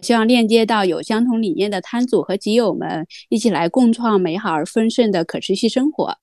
[0.00, 6.16] 希望链接到有相同理念的摊主和集友们，一起来共创美好而丰盛的可持续生活。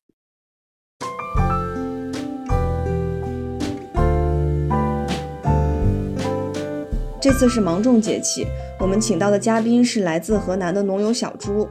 [7.20, 8.46] 这次是芒种节气，
[8.80, 11.68] 我们请到的嘉宾是来自河南的农友小朱。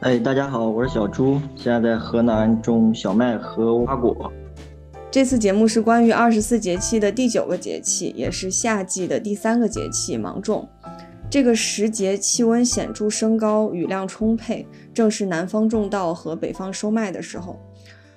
[0.00, 4.32] 哎，大家好，我是小朱，现在在河南种小麦和花果。
[5.10, 10.66] 这次节目是关于二十四节气的第九个节气，也是夏季的第三个节气——芒种。
[11.30, 17.56] 这个时节气温显著升高，雨量充沛，正是南方种稻和北方收麦的时候。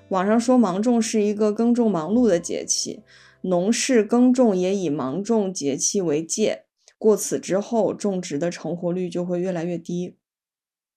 [0.10, 3.04] 网上说芒种是一个耕种忙碌的节气，
[3.42, 6.64] 农事耕种也以芒种节气为界。
[6.98, 10.18] 过此之后，种植的成活率就会越来越低。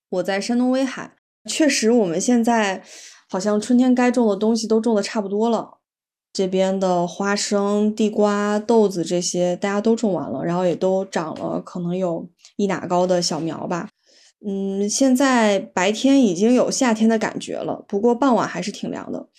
[0.08, 2.82] 我在山东威海，确实我们现在
[3.28, 5.75] 好像春天该种的东西都种的差不多了。
[6.36, 13.88] 这边的花生、地瓜、豆子这些大家都种完了，然后也都长了，可能有一哪高的小苗吧。
[14.46, 19.30] 嗯，现在白天已经有夏天的感觉了，不过傍晚还是挺凉的。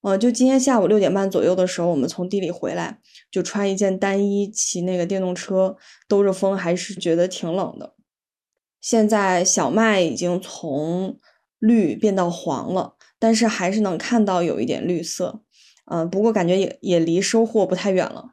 [0.00, 5.76] 呃，就今天下午六点半左右的时候，我们从地里回来，就穿一件单衣，骑那个电动车
[6.08, 7.92] 兜着风，还是觉得挺冷的。
[8.80, 11.18] 现在小麦已经从
[11.58, 15.42] 绿变到黄了，但是还是能看到有一点绿色。
[15.90, 18.30] 嗯，不过感觉也也离收获不太远了。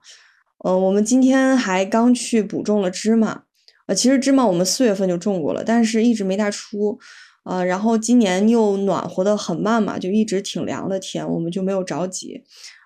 [0.66, 3.44] 嗯，我们今天还刚去补种了芝麻。
[3.88, 6.97] 呃，其实芝麻我们四月份就种过了，但是一直没大出。
[7.44, 12.42] 呃，然后今年又暖和的很慢嘛，就一直挺凉的天，我们就没有着急。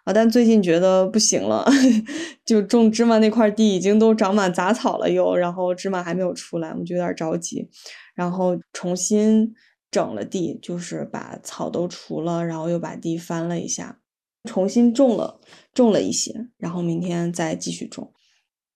[0.05, 1.63] 啊，但最近觉得不行了，
[2.43, 7.69] 就种芝麻那块地已经都长满杂草了，又然后芝麻还没有出来，我们就有点着急。
[8.15, 9.53] 然后重新
[9.91, 13.99] 整了地，就是把草都除了，然后又把地翻了一下。
[14.47, 15.39] 重新种了，
[15.73, 18.13] 种了一些，然后明天再继续种。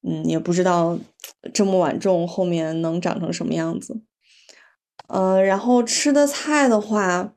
[0.03, 0.99] 嗯，也不知道
[1.53, 4.01] 这么晚种后面能长成什么样子。
[5.07, 7.33] 呃，然后吃的菜的话，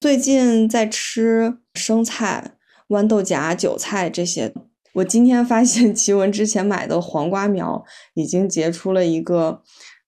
[0.00, 2.56] 最近在吃生菜、
[2.88, 4.54] 豌豆荚、韭菜这些。
[4.94, 7.84] 我今天发现奇文之前买的黄瓜苗
[8.14, 9.62] 已经结出了一个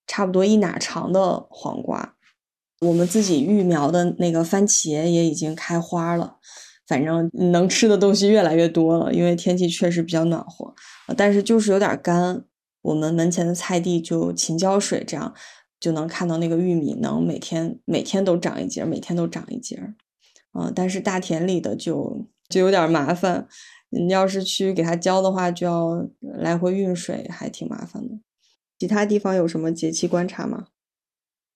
[0.07, 2.15] 差不多一哪长的黄瓜。
[2.81, 6.39] 我们自己育苗的那个番茄也已经开花了。
[6.89, 10.75] 反正能吃的东西越来越多了，因为天气确实比较暖和，
[11.17, 12.43] 但是就是有点干。
[12.81, 15.35] 我们门前的菜地就勤浇水，这样
[15.79, 19.95] 就能看到那个玉米能每天每天都长一节，每天都长一节。
[20.59, 23.47] 嗯，但是大田里的就就有点麻烦，
[23.91, 28.15] 你要是去给它浇的话，就要来回运水，还挺麻烦的。
[28.79, 30.69] 其他地方有什么节气观察吗？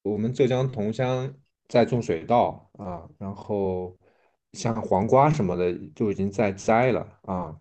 [0.03, 1.33] 我们浙江桐乡
[1.69, 3.97] 在种水稻啊，然后。
[4.53, 7.57] 像黄瓜什么的就已经在摘了啊！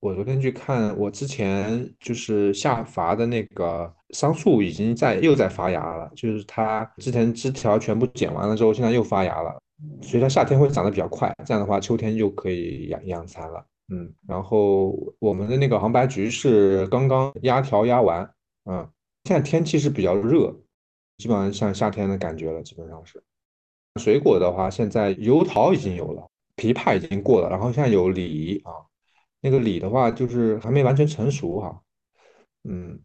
[0.00, 9.58] 我昨天去看，我之前就是下伐的那个桑树已经在又在发芽了，就是它之前枝条全部剪完了之后，现在又发芽了，
[10.02, 13.66] 所以它夏天会长得比较快，这样的话秋天就可以养养蚕了。
[13.88, 18.30] 嗯，然后我们的那个杭白菊是刚刚压条压完，
[18.66, 18.86] 嗯，
[19.24, 20.54] 现在天气是比较热，
[21.16, 23.22] 基本上像夏天的感觉了，基本上是。
[23.98, 28.72] 水果的话，现在油桃已经有了，枇杷已经过了，然后现在有李啊，
[29.40, 31.82] 那个李的话就是还没完全成熟哈，
[32.64, 33.00] 嗯，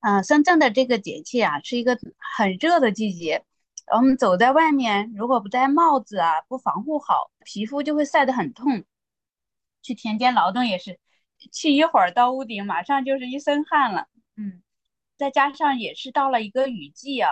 [0.00, 1.98] 啊，深圳的这个节气啊是一个
[2.36, 3.44] 很热的季节，
[3.94, 8.84] 我们走在外面如果不戴帽子啊，不防护好，皮肤就会晒得很痛。
[9.82, 10.98] 去田间劳动也是，
[11.52, 14.62] 去一会儿到屋顶，马上就是一身汗了，嗯，
[15.16, 17.30] 再加上也是到了一个雨季啊。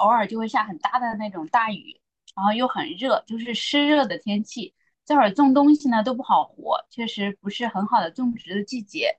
[0.00, 2.00] 偶尔就会下很大的那种大雨，
[2.34, 4.74] 然后又很热，就是湿热的天气。
[5.04, 9.18] 这会儿种东西呢都不好活，确实不是很好的种植的季节。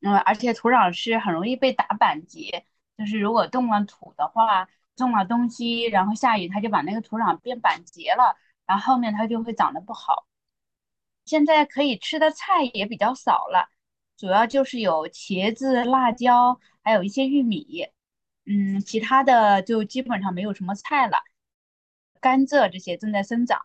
[0.00, 2.64] 嗯，而且土壤是很容易被打板结，
[2.98, 8.36] 就是如果动了土的话，种了东西，然后下雨，它就把那个土壤变板结了，
[8.66, 10.26] 然后后面它就会长得不好。
[11.24, 13.70] 现在可以吃的菜也比较少了，
[14.16, 17.86] 主要就是有茄子、辣椒，还有一些玉米，
[18.46, 21.18] 嗯，其他的就基本上没有什么菜了。
[22.20, 23.60] 甘蔗这些正在生长，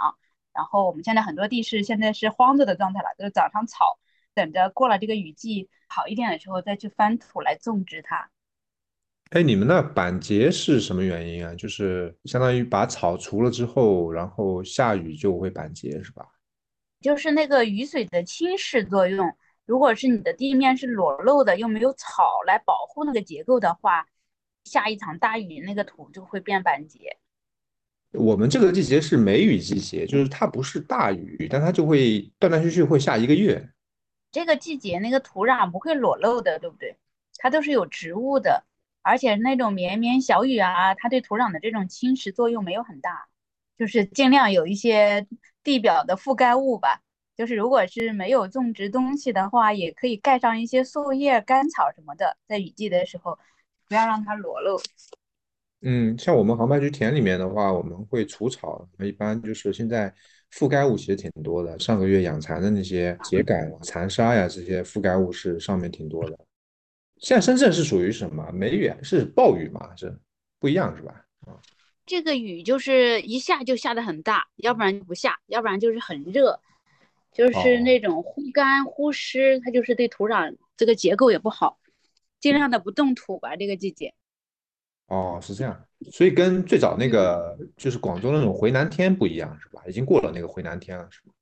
[0.53, 3.99] 然后我们现在很多地是现在是荒着的状态了，就是长上草，
[4.33, 8.29] 等着过了这个雨季好一点的时候再去翻土来种植它。
[9.31, 11.53] 哎，你们那板结是什么原因啊？
[11.55, 16.25] 就是相当于把草除了之后，然后下雨就会板结，是吧？
[17.01, 19.35] 就是那个雨水的侵蚀作用。
[19.65, 24.07] 如果是你的地面是裸露的，又没有草来保护那个结构的话，
[24.67, 27.17] 下一场大雨，那个土就会变板结。
[28.11, 33.69] 我们这个季节是梅雨季节，就是它不是大雨，但它就会断断续续会下一个月。
[34.31, 36.95] 这个季节那个土壤不会裸露的，对不对？
[37.37, 38.65] 它都是有植物的。
[39.01, 43.27] 而且那种绵绵小雨啊，它对土壤的这种侵蚀作用没有很大，
[43.77, 45.25] 就是尽量有一些
[45.63, 47.01] 地表的覆盖物吧。
[47.37, 53.37] 就是如果是没有种植东西的话，也可以盖上一些树叶、干草什么的，在雨季的时候，
[53.87, 54.79] 不要让它裸露。
[55.81, 60.13] 嗯，像我们杭白菊田里面的话，我们会除草，一般就是现在
[60.51, 61.77] 覆盖物其实挺多的。
[61.77, 66.37] 上个月养蚕的那些秸秆、蚕沙呀，这些覆盖物是上面挺多的。
[67.17, 68.91] 现在深圳是属于什么梅雨？
[69.03, 69.95] 是暴雨吗？
[69.95, 70.15] 是
[70.59, 71.25] 不一样是吧？
[71.45, 71.61] 啊，
[72.07, 76.59] 这个雨就是一下就下的很大，要不然不下，要不然就是很热，
[77.31, 81.77] 就是那种忽干忽湿，它就是对土壤这个结构也不好，
[82.39, 83.55] 尽量的不动土吧。
[83.55, 84.13] 这个季节。
[85.07, 89.81] 哦，是这样，所以跟最早那个就是广州那种回南天不一样是吧？
[89.87, 91.33] 已经过了那个回南天了是吗？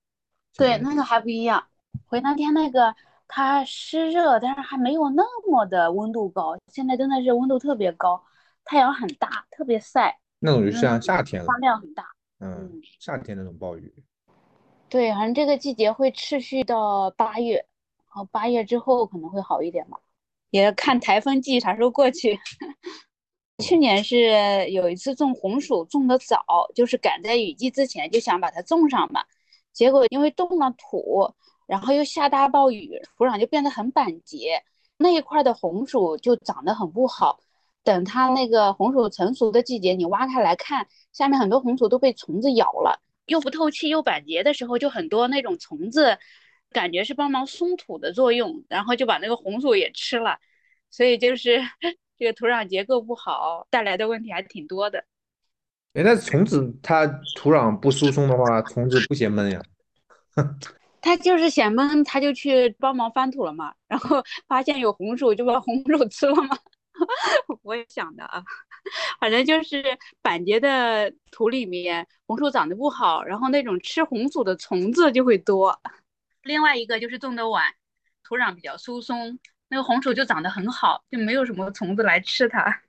[0.56, 1.66] 对，那个还不一样，
[2.08, 2.96] 回南天那个。
[3.28, 6.56] 它湿热，但是还没有那么的温度高。
[6.68, 8.24] 现在真的是温度特别高，
[8.64, 10.20] 太阳很大，特别晒。
[10.38, 12.06] 那种就像夏天了，发量很大。
[12.40, 13.92] 嗯，夏天那种暴雨。
[14.90, 19.98] 对，反正这个季节会持续到八月，然后，八月之后可能会好一点嘛。
[20.56, 22.40] 也看台风季啥时候过去。
[23.64, 26.44] 去年是有一次种红薯种的早，
[26.74, 29.24] 就是赶在雨季之前就想把它种上嘛，
[29.74, 31.34] 结果因为动了土。
[31.68, 34.62] 然后又下大暴雨，土壤就变得很板结，
[34.98, 37.40] 那一块的红薯就长得很不好。
[37.84, 46.20] 等它那个红薯成熟的季节，你挖开来看，下面很多红薯都被虫子咬了，又不透气又板结的时候，就很多那种虫子，
[46.76, 50.38] 感觉是帮忙松土的作用，然后就把那个红薯也吃了。
[50.92, 51.62] 所以就是
[52.18, 55.06] 这个土壤结构不好带来的问题还挺多的。
[55.94, 57.08] 哎，那虫子它
[57.38, 59.62] 土壤不疏松的话，虫子不嫌闷呀？
[61.00, 66.58] 它就是嫌闷，它就去帮忙翻土了嘛，然后 发现有红薯，就把红薯吃了嘛。
[67.62, 68.44] 我也想的啊，
[69.20, 69.84] 反正就是
[70.22, 75.80] 板结的土里面红薯长得不好，然后那种吃红薯的虫子就会多。
[76.46, 77.64] 另外一个就是种的晚，
[78.24, 82.82] 土壤比较疏松，那个红薯就长得很好，就没有什么虫子来吃它。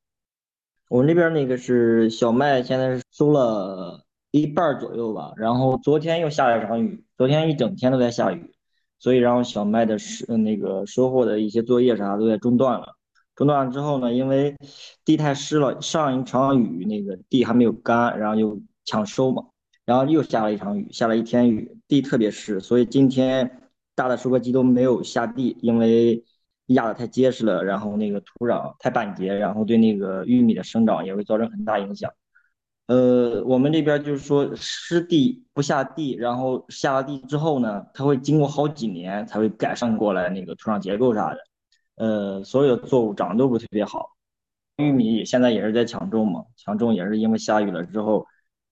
[0.88, 4.04] 我们这边那个是小麦，现在是收了。
[4.30, 8.52] 一半左右吧，然后昨天又下了一场雨，昨天一整天都在下雨，
[8.98, 12.96] 所以然后小麦的收那个收获的一些作业啥都在中断了。
[13.36, 14.56] 中断了之后呢，因为
[15.04, 19.44] 地太湿了，上一场雨那个地还没有干，然后就抢收嘛，
[19.84, 26.24] 然后又下了一场雨，下了一天雨，地特别湿，所以今天大的收割机都没有下地，因为
[26.66, 32.10] 压的太结实了，然后那个土壤太板结，然后对那个玉米的生长也会造成很大影响。
[32.86, 41.38] 呃，我们这边就是说湿地不下地，然后下了地之后呢，它会经过好几年才会改善过来那个土壤结构啥的。
[41.96, 44.10] 呃，所有的作物长得都不特别好，
[44.76, 48.26] 玉米现在也是在抢种嘛，抢种也是因为下雨了之后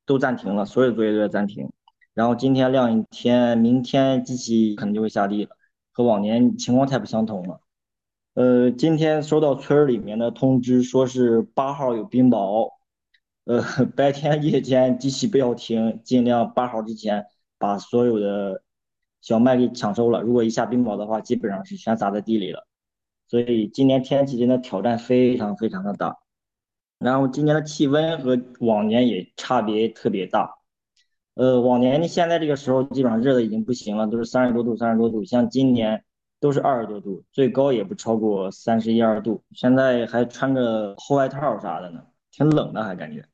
[0.06, 1.70] 都暂停了，所有作业都在暂停。
[2.14, 5.56] 然后今天晾一天，明天机器可能就会下地了，
[5.92, 7.60] 和往年情况太不相同了。
[8.34, 12.70] 呃，今天收到村里面的通知，说是八号有冰雹。
[13.44, 13.62] 呃，
[13.96, 17.26] 白天夜间机器不要停，尽量八号之前
[17.58, 18.62] 把所有的
[19.20, 20.20] 小麦给抢收了。
[20.22, 22.66] 如果一下冰雹的话，基本上是全砸在地里了。
[23.28, 26.21] 所以今年天气真的挑战非常非常的大。
[27.02, 30.58] 然后今年的气温和往年也差别特别大。
[31.34, 35.24] 呃，往年的现在这个时候基本上热的已经不行了，都是三十多度、三十多度。
[35.24, 36.04] 像今年
[36.40, 39.42] 都是二十多度，最高也不超过三十一二度。
[39.52, 43.24] 现在还穿着厚外套啥的呢，挺冷的，还感觉。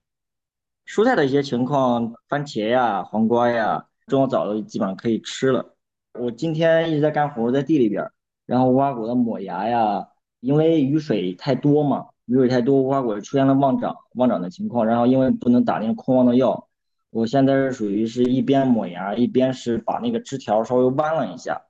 [0.86, 5.74] 蔬菜的一些情况，番茄呀、黄瓜呀，种的早的基本上可以吃了。
[6.14, 8.10] 我今天一直在干活，在地里边，
[8.46, 10.08] 然后无花果的抹芽呀，
[10.40, 14.86] 因为雨水太多嘛，雨水太多，无花果出现了旺长旺长的情况。
[14.86, 16.68] 然后因为不能打那个控旺的药，
[17.10, 21.62] 我现在是属于是一边抹芽，一边是把那个枝条稍微弯了一下，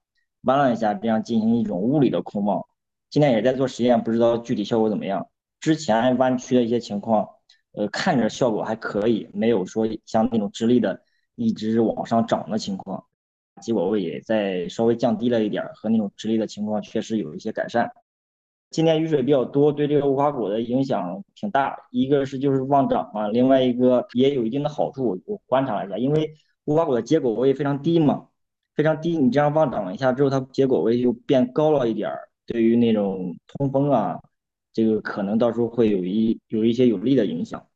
[0.43, 2.67] 弯了一下，这样进行一种物理的控旺。
[3.09, 5.29] 今天也在做实验，不知道具体效果怎么样。
[5.61, 7.29] 之前弯曲的一些情况，
[7.73, 11.01] 呃，看着效果还可以，没有说像那种直立的
[11.37, 13.05] 一直往上涨的情况，
[13.63, 17.93] 结果位也在稍微降低了一点，和那种直立的情况确实有一些改善。
[18.71, 21.75] 今年雨水比较多，对这个无花果的影响挺大。
[21.91, 25.19] 一个是就是旺长嘛，另外一个也有一定的好处。
[25.25, 26.35] 我观察了一下，因为
[26.65, 28.29] 无花果的结果位非常低嘛，
[28.75, 29.17] 非常低。
[29.17, 32.29] 你这样旺长一下之后，它结果位就变高了一点儿。
[32.45, 34.21] 对于那种通风啊，
[34.73, 37.67] 这个可能到时候会有一有一些有利的影响。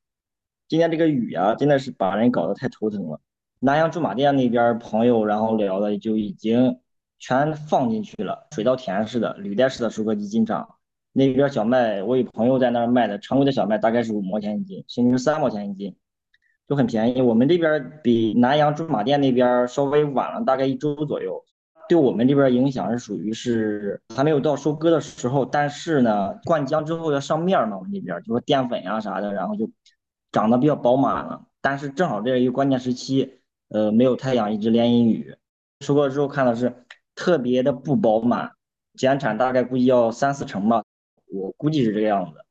[0.69, 3.19] 今天这个雨啊，真的是把人搞得太头疼了。
[3.61, 6.81] 南阳驻马店那边朋友，然后聊的就已经
[7.19, 10.69] 全放进去了，水稻田似的，履带式的收割机进场。
[11.13, 15.95] 那边小麦，我有朋友在那儿卖的，常规的小麦大概是五毛钱一斤，甚至是三毛钱一斤，
[16.67, 17.21] 就很便宜。
[17.21, 21.45] 我们这边比南阳驻马店那边稍微晚了大概一周左右，
[21.89, 29.69] 对我们这边影响是属于是还没有到收割的时候，但是呢，灌浆之后要上面嘛，我们那边就说淀粉呀啥的，然后就
[30.31, 31.47] 长得比较饱满了。
[31.61, 35.37] 但是正好这一个关键时期，呃，没有太阳，一直连阴雨，
[35.81, 38.53] 收割之后看的是特别的不饱满，
[38.95, 40.83] 减产大概估计要三四成吧。
[41.33, 42.45] 我估计是这个样子。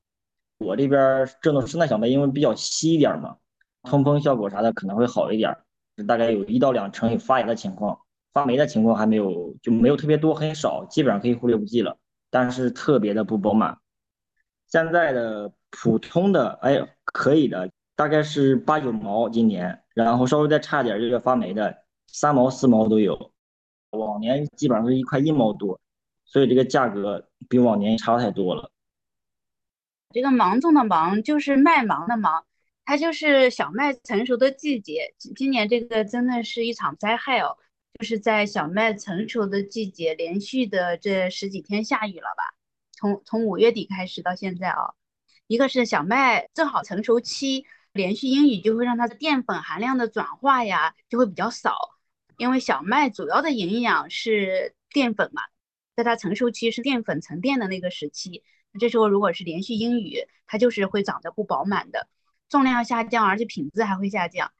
[0.57, 3.37] 我这边这种生态小麦，因为比较稀一点嘛，
[3.83, 5.55] 通风效果啥的可能会好一点，
[6.07, 7.99] 大概有一到两成有发芽的情况，
[8.33, 11.97] 发霉的情况还没有，就没有特别多，很少，基本上可以忽略不计了。
[12.29, 13.77] 但是特别的不饱满。
[14.67, 23.31] 现在的普通的，哎，可以的，大概是八九毛今年，然后稍微再差点就要发霉的，三毛四毛都有。
[23.91, 25.79] 往年基本上是一块一毛多。
[26.31, 28.71] 所以这个价格比往年差太多了。
[30.11, 32.45] 这个芒种的芒就是麦芒的芒，
[32.85, 35.13] 它就是小麦成熟的季节。
[35.35, 37.57] 今年这个真的是一场灾害哦，
[37.99, 42.55] 就是在小麦成熟的季节，连续的这十几天下雨了吧？
[42.93, 44.93] 从从五月底开始到现在啊，
[45.47, 51.75] 一个是小麦正好成熟期，连续阴雨就会让它的淀粉含量的转化呀就会比较少，
[52.37, 55.41] 因为小麦主要的营养是淀粉嘛。
[56.03, 58.43] 在它成熟期是淀粉沉淀的那个时期，
[58.79, 62.07] 这时候如果是连续阴雨，它就是会长得不饱满的，
[62.49, 64.51] 重量下降，而且品质还会下降。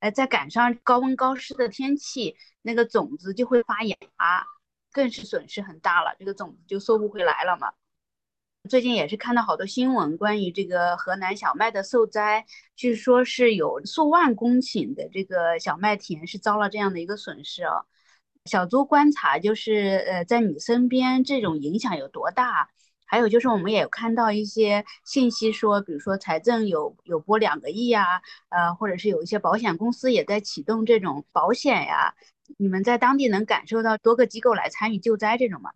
[0.00, 3.96] 呃，再赶上高温高湿的天气，那个种子就会发芽，
[4.92, 7.72] 更是损失很大了，这个种子就收不回来了嘛。
[8.68, 12.44] 最近也是看到好多新闻，关于这个河南小麦的受灾，
[12.76, 17.84] 据说是有数万公顷的这个小麦田是遭了这样的一个损失啊。
[18.48, 22.68] 小猪观察就是，呃，在你身边这种影响有多大？
[23.10, 32.14] 还有就是，我们也看到一些信息说，比如说财政有有拨两个亿呀，呃，或者是有一些保险公司也在启动这种保险呀。
[32.58, 35.70] 你们在当地能感受到多个机构来参与救灾这种吗？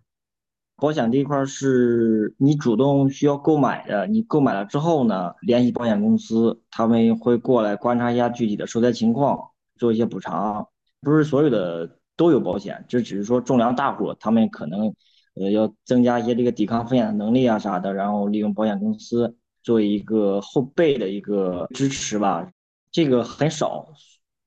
[0.77, 9.39] 保险这一块是你主动需要购买的，你购买了之后呢，联系保险公司，他们会过来观察一下具体的受灾情况，
[9.77, 10.69] 做一些补偿。
[11.01, 11.99] 不是所有的。
[12.17, 14.95] 都有保险，这只是说重量大户，他们可能
[15.35, 22.49] 呃要增加一些这个抵抗风险的能力啊啥的，然后利用保险公司做一个后备的一个支持吧。
[22.91, 23.87] 这个很少，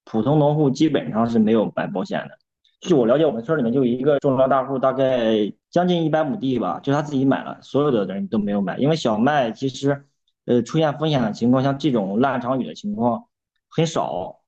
[0.03, 2.37] 普通农户基本上是没有买保险的。
[2.81, 10.05] 据我了解，我们村里面就一个重量大户，大概将近一百亩地吧，就他自己买了，所有的人都没有买，因为小麦其实
[10.45, 13.25] 呃出现风险的情况，像这种烂场雨的情况
[13.67, 14.41] 很少。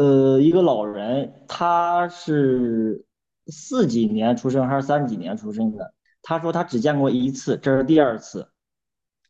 [0.00, 3.04] 呃，一个老人，他是
[3.48, 5.92] 四几年出生还是三几年出生的？
[6.22, 8.48] 他说他只见过一次，这是第二次，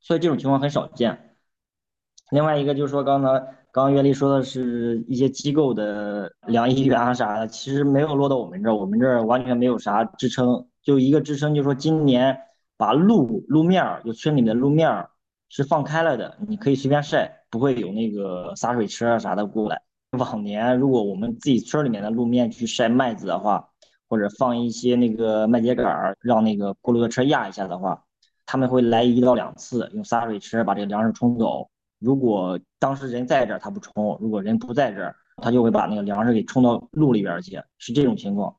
[0.00, 1.35] 所以这种情况很少见。
[2.31, 3.29] 另外一个就是说，刚才
[3.73, 12.39] 刚刚岳丽说的是一些机构的两亿元啊啥的，其实没有落到我们这儿，我们这儿完全没有啥支撑，就一个支撑，就是说今年
[12.77, 15.11] 把路路面儿，就村里的路面儿
[15.49, 19.83] 是放开了的，你可以随便晒，不会有那个洒水车啊啥的过来。
[20.19, 23.69] 往年如果我们自己村里面的路面去晒麦子的话，
[24.09, 28.05] 或者放一些那个麦秸秆儿，让那个过路的车压一下的话，
[28.45, 31.71] 他们会来一到两次，用洒水车把这个粮食冲走。
[32.00, 38.57] 如果当时人在这儿，他不冲；如果人不在这儿，他就会把那个粮食给冲到路里边去，是这种情况。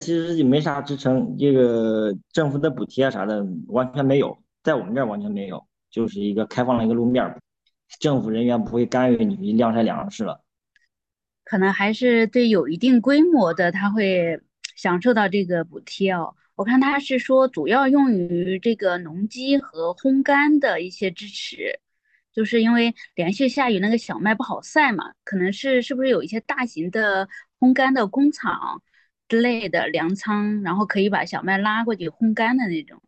[0.00, 7.40] 其实也没啥支撑，这个政府的补贴啥的完全没有，在我们这儿完全没有，就是一个开放的一个路面，
[7.98, 10.42] 政府人员不会干预你晾晒粮食了。
[11.46, 14.40] 可能还是对有一定规模的，他会
[14.74, 16.34] 享受到这个补贴哦。
[16.56, 21.78] 我看他是说主要用于这个农机和烘干的一些支持，
[22.32, 27.28] 就是因为连续下雨，那个小麦不好晒嘛，可能是是不是有一些大型的
[27.60, 28.82] 烘干的工厂
[29.28, 33.00] 之类的粮仓，然后可以把小麦拉过去烘干的那种。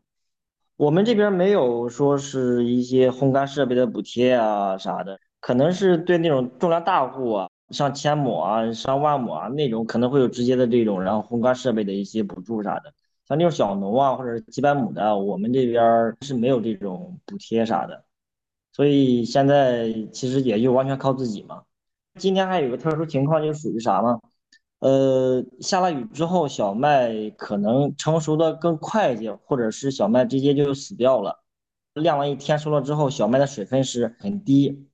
[0.77, 12.95] 我们这边没有说是一些烘干设备的补贴啊啥的，可能是对那种重量大户啊，上千亩啊、上万亩啊那种，可能会有直接的这种，然后烘干设备的一些补助啥的。
[13.27, 18.05] 像那种小农啊，或者几百亩的，我们这边是没有这种补贴啥的。
[18.73, 21.63] 所以现在其实也就完全靠自己嘛。
[22.15, 24.19] 今天还有个特殊情况，就属于啥呢？
[24.81, 31.43] 呃，下了雨之后，小麦可能成熟的更快一些，或者是小麦直接就死掉了。
[31.95, 34.88] 晾完一天收了之后，小麦的水分是很低。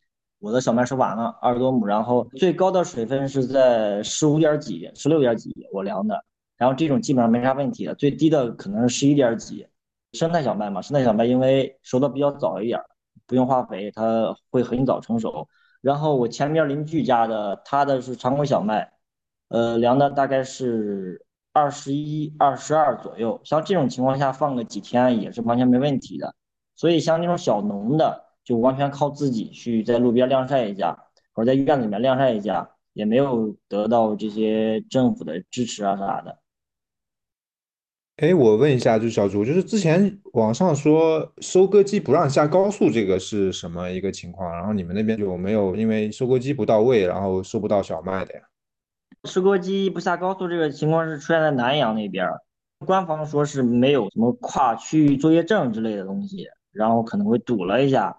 [0.45, 6.23] 我的小麦收完了二十多亩，然后最高的水分是在十五点几、十六点几，我量的。
[6.59, 9.67] 然后这种基本上没啥问题的，最低的可能是十一点几。
[10.13, 12.79] 生态小麦嘛，生态小麦因为熟的比较早一点。
[13.27, 15.49] 不用化肥，它会很早成熟。
[15.81, 18.93] 然后我前面邻居家的，他的是常规小麦，
[19.49, 21.25] 呃，量的大概是
[21.55, 23.41] 二十一、二十二左右。
[23.45, 26.35] 像这种情况下放个几天也是完全没问题的。
[26.77, 30.97] 所以像那种小农的，就完全靠自己去在路边晾晒一下，
[31.33, 36.39] 或者在院子里面晾晒一下，也没有得到这些政府的支持啊啥的。
[38.19, 44.53] 哎，我问一下，就是小朱，就是之前网上说收割机不让下高速，这个是什么一个情况？
[44.53, 48.41] 然后你们那边有没有因为收割机不到位，然后收不到小麦的呀？
[49.25, 52.29] 收割机不下高速这个情况是出现在南阳那边，
[52.87, 58.17] 官方说是没有什么跨区域作业证之类的东西，然后可能会堵了一下，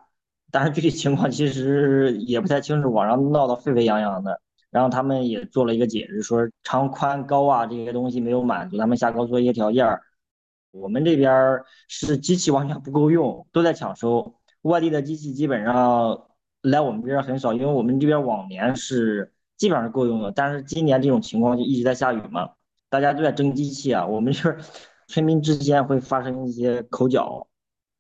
[0.56, 4.40] 但是具体情况其实也不太清楚，网上闹得沸沸扬扬的。
[4.70, 10.02] 然后他们也做了一个解释，说长宽高啊这些东西没有满足他们下高速一些条件儿。
[10.72, 14.34] 我们这边是机器完全不够用，都在抢收。
[14.62, 16.26] 外地的机器基本上
[16.62, 22.52] 来我们这边很少，因为我们这边往年是基本上是够用的，但是今年这种情况就一直在下雨嘛，
[22.90, 24.06] 大家都在争机器啊。
[24.08, 24.56] 我们这
[25.08, 27.46] 村民之间会发生一些口角，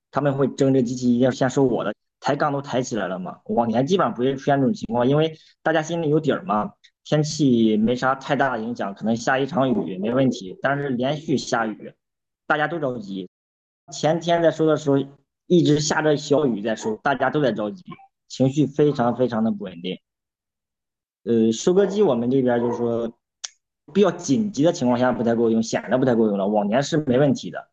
[0.09, 1.93] 他们会争这机器一定要先收我的。
[2.25, 3.39] 抬杠都抬起来了嘛？
[3.45, 6.73] 往年基本上不会出现这种情况，因为大家心里有底儿嘛。
[7.03, 10.57] 天气没啥太大的影响，可能下一场雨没问题。
[10.59, 11.93] 但是连续下雨，
[12.47, 13.29] 大家都着急。
[13.93, 14.97] 前天在收的时候，
[15.45, 17.83] 一直下着小雨在收，大家都在着急，
[18.27, 19.99] 情绪非常非常的不稳定。
[21.25, 23.13] 呃，收割机我们这边就是说，
[23.93, 26.47] 比较紧急的情况下不太够用，显得不太够用了。
[26.47, 27.69] 往年是没问题的。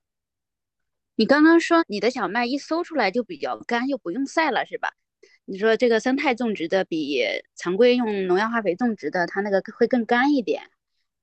[1.15, 4.89] 你刚刚说你的小麦一收出来就比较干，又不用晒了，是吧？
[5.45, 7.23] 你说这个生态种植的比
[7.55, 10.63] 常规用农药化肥种植的，它那个会更干一点。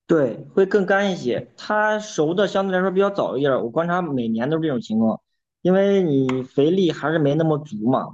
[0.06, 1.52] 对，会更干一些。
[1.56, 5.21] 它熟的相对来说比较早一点，我观察每年都是这种情况，
[5.62, 8.08] 因为你肥力还是没那么足嘛，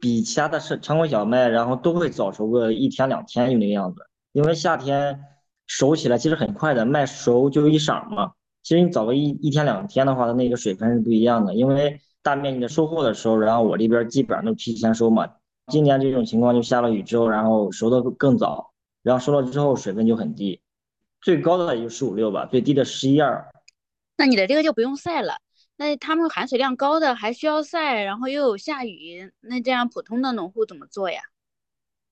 [0.00, 4.06] 比其他的是常规小麦，然后都会早熟个一天两天就那个样子。
[4.32, 5.20] 因为夏天
[5.66, 8.32] 熟起来其实很快的，麦熟就一晌嘛。
[8.62, 11.54] 其实你早个一一天两天的话，它那个水分是不一样的。
[11.54, 15.28] 因为大面积的收获的时候，然后我这边基本上都提前收嘛。
[15.68, 20.60] 今年这种情况就下了雨之后，然后熟的更早，然后收了之后水分就很低，
[21.20, 23.48] 最高的也就十五六吧，最低的十一二。
[24.16, 25.38] 那你的这个就不用晒了。
[25.76, 31.20] 那他们含水量高的还需要晒，然后又有下雨，那这样普通的农户怎么做呀？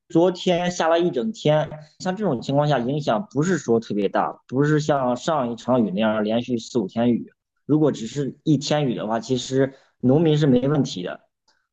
[0.09, 1.68] 昨天下了一整天，
[1.99, 7.31] 像这种情况下影响不是说特别大，不是像上一场雨那样连续四五天雨。
[7.66, 11.21] 如果只是一天雨的话，其实农民是没问题的。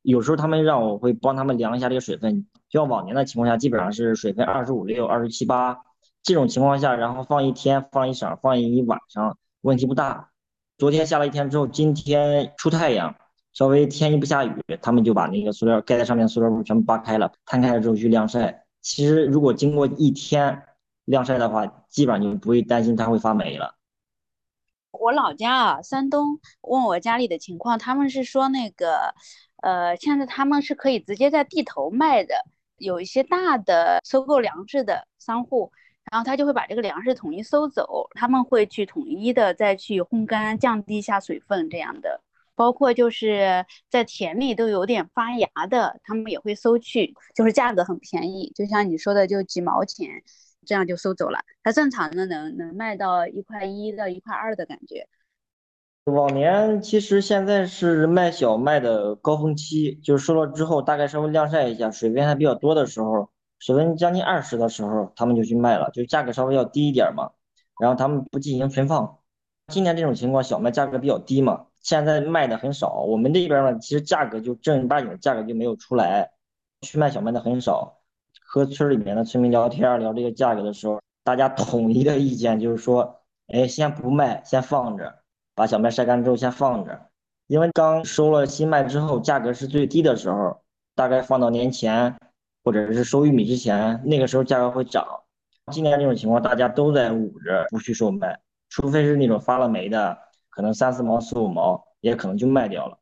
[0.02, 5.78] 有时候他们让我会帮他们量一下这个水分，像往年的情况下，基本上是水分二十五六、二十七八
[6.22, 10.30] 这种情况下，然后放一天、放一晌、放一晚上，问题不大。
[10.78, 13.16] 昨天下了一天之后，今天出太阳。
[13.56, 18.66] 稍微天一不下雨，他们就把那个塑料盖在上面塑料布全部扒开了，摊开了之后去晾晒。
[18.82, 20.62] 其实如果经过一天
[21.06, 23.76] 晾晒的话，基本上就不会担心它会发霉了。
[24.92, 29.14] 我老家啊，山东，问我家里的情况，他们是说那个，
[29.64, 32.36] 呃，现在他们是可以直接在地头卖的，
[32.78, 35.72] 有一些大的收购粮食的商户，
[36.12, 42.22] 然后他就会把这个粮食统一收走，他们会去统一的再去烘干，降低一下水分这样的。
[42.56, 50.10] 包括就是在田里都有点发芽的，他们也会收去，就是价格很便宜，就像你说的，就几毛钱，
[50.66, 51.40] 这样就收走了。
[51.64, 55.08] 它正常的能能卖到一块一到一块二的感觉。
[56.06, 67.32] 往年其实现在是卖小麦的高峰期，就是收了之后大概稍微晾晒一下，水分还比较多的时候，水温将近二十的时候，他们就去卖了，就价格稍微要低一点嘛。
[67.80, 69.18] 然后他们不进行存放。
[69.68, 71.66] 今年这种情况，小麦价格比较低嘛。
[71.86, 76.32] 现在卖的很少，我们这边呢，其实价格就正儿八经的价格就没有出来，
[76.82, 78.00] 去卖小麦的很少。
[78.44, 85.14] 和村里面的村民聊天聊这个价格的时候，大家统一的意见就是说，哎，先不卖，先放着，
[85.54, 87.00] 把小麦晒干之后先放着，
[87.46, 90.60] 因为刚收了新麦之后，价格是最低的时候，
[90.96, 92.16] 大概放到年前
[92.64, 95.06] 或者是收玉米之前，那个时候价格会涨。
[95.72, 100.18] 今年这种情况，大家都在捂着不去售卖，除非是那种发了霉的，
[100.56, 102.98] 可能三四毛、四五毛，也可能就卖掉了。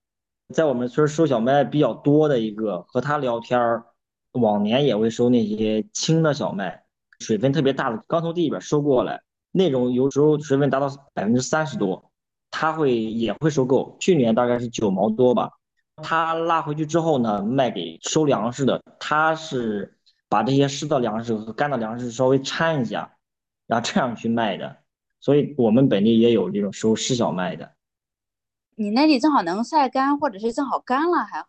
[0.54, 3.86] 在我们村收小麦比较多的一个，和他聊天儿。
[4.42, 6.86] 往年也会收那些青的小麦，
[7.20, 12.12] 水分特别大的，刚从地里边收过来，那种有时候水分达到百分之三十多，
[12.50, 13.96] 他会也会收购。
[14.00, 15.52] 去年大概是九毛多吧，
[15.98, 23.14] 他拉回去之后呢，卖给收粮食的，他是把这些湿的粮食和干的粮食稍微掺一下，
[23.68, 24.78] 然后这样去卖的。
[25.24, 27.72] 所以我们本地也有这种收湿小麦的。
[28.76, 31.48] 你那里正好能晒干，或者是正好干了还好。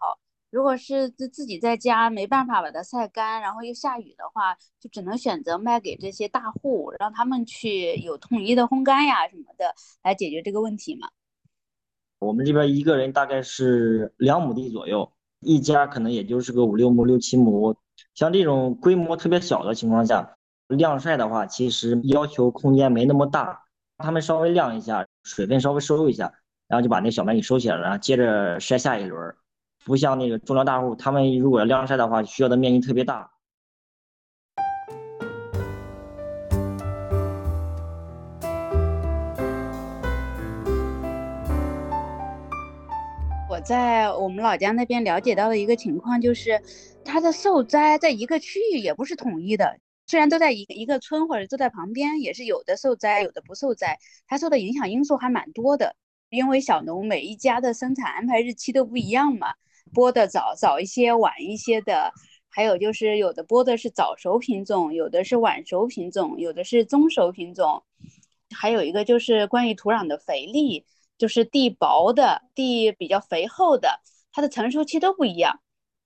[0.51, 11.09] 如果是自自己在家没办法把它晒干，然后又下雨的话，就只能选择卖给这些大户，让他们去有统一的烘干呀什么的来解决这个问题嘛。
[12.21, 15.11] 我们这边一个人大概是两亩地左右，
[15.41, 17.75] 一家可能也就是个五六亩、六七亩。
[18.15, 20.37] 像这种规模特别小的情况下，
[20.69, 23.63] 晾晒的话，其实要求空间没那么大，
[23.99, 26.33] 他们稍微晾一下，水分稍微收一下，
[26.67, 29.35] 然后就把那小麦给收起来了，然后接着筛下一轮。
[29.85, 33.31] 不像那个中粮大户，他们如果要晾晒的话，需要的面积特别大。
[43.49, 46.61] 我在我们老家那边了解到的一个情况就是，
[47.05, 55.97] 它的受灾在一个区域也不是统一的，虽然都在一一个村或者都在旁边，也是有的受灾，有的不受灾，它受的影响因素还蛮多的。
[56.31, 59.55] 因为小农每一家的生产安排日期都不一样嘛。
[59.93, 62.11] 播的早早一些，晚一些的，
[62.49, 67.85] 还有就是有的播的是早熟品种，有的是晚熟品种，有的是中熟品种，
[68.51, 70.85] 还有一个就是关于土壤的肥力，
[71.17, 74.01] 就是地薄的地比较肥厚的，
[74.33, 75.61] 它的成熟期都不一样，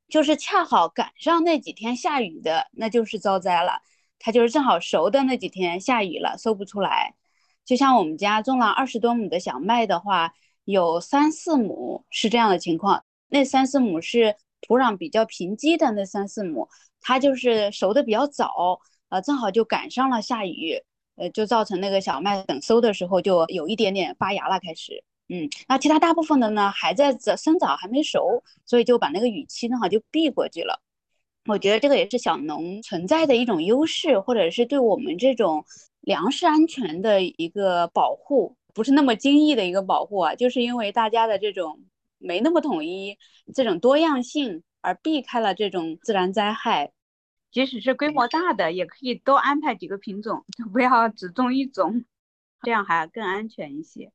[0.09, 3.81] 就是恰好赶上那几天下雨的，那就是遭灾了。
[4.19, 7.15] 它就是正好熟的那几天下雨了，收不出来。
[7.65, 13.05] 就像我们家种了二十多亩的小麦的话，有三四亩是这样的情况。
[13.29, 16.69] 那三四亩是土壤比较贫瘠的那三四亩，
[17.01, 20.83] 它就是熟的比较早，呃，正好就赶上了下雨，
[21.17, 30.81] 呃，就造成那个小麦等收的时候就有一点点发芽了，开始，嗯，那其他大部分的呢还在生生长，还没熟，所以就把那个雨期正好就避过去了。
[31.47, 35.65] 我觉得这个也是小农存在的一种优势，或者是对我们这种
[36.01, 41.85] 粮食安全的一个保护，不是那么精益的一个保护啊，就是因为大家的这种。
[42.21, 43.17] 没那么统一，
[43.55, 46.91] 这种多样性而避开了这种自然灾害，
[47.53, 52.05] 即使是规模大的，也可以多安排几个品种，就不要只种一种，
[52.63, 54.11] 这样还更安全一些。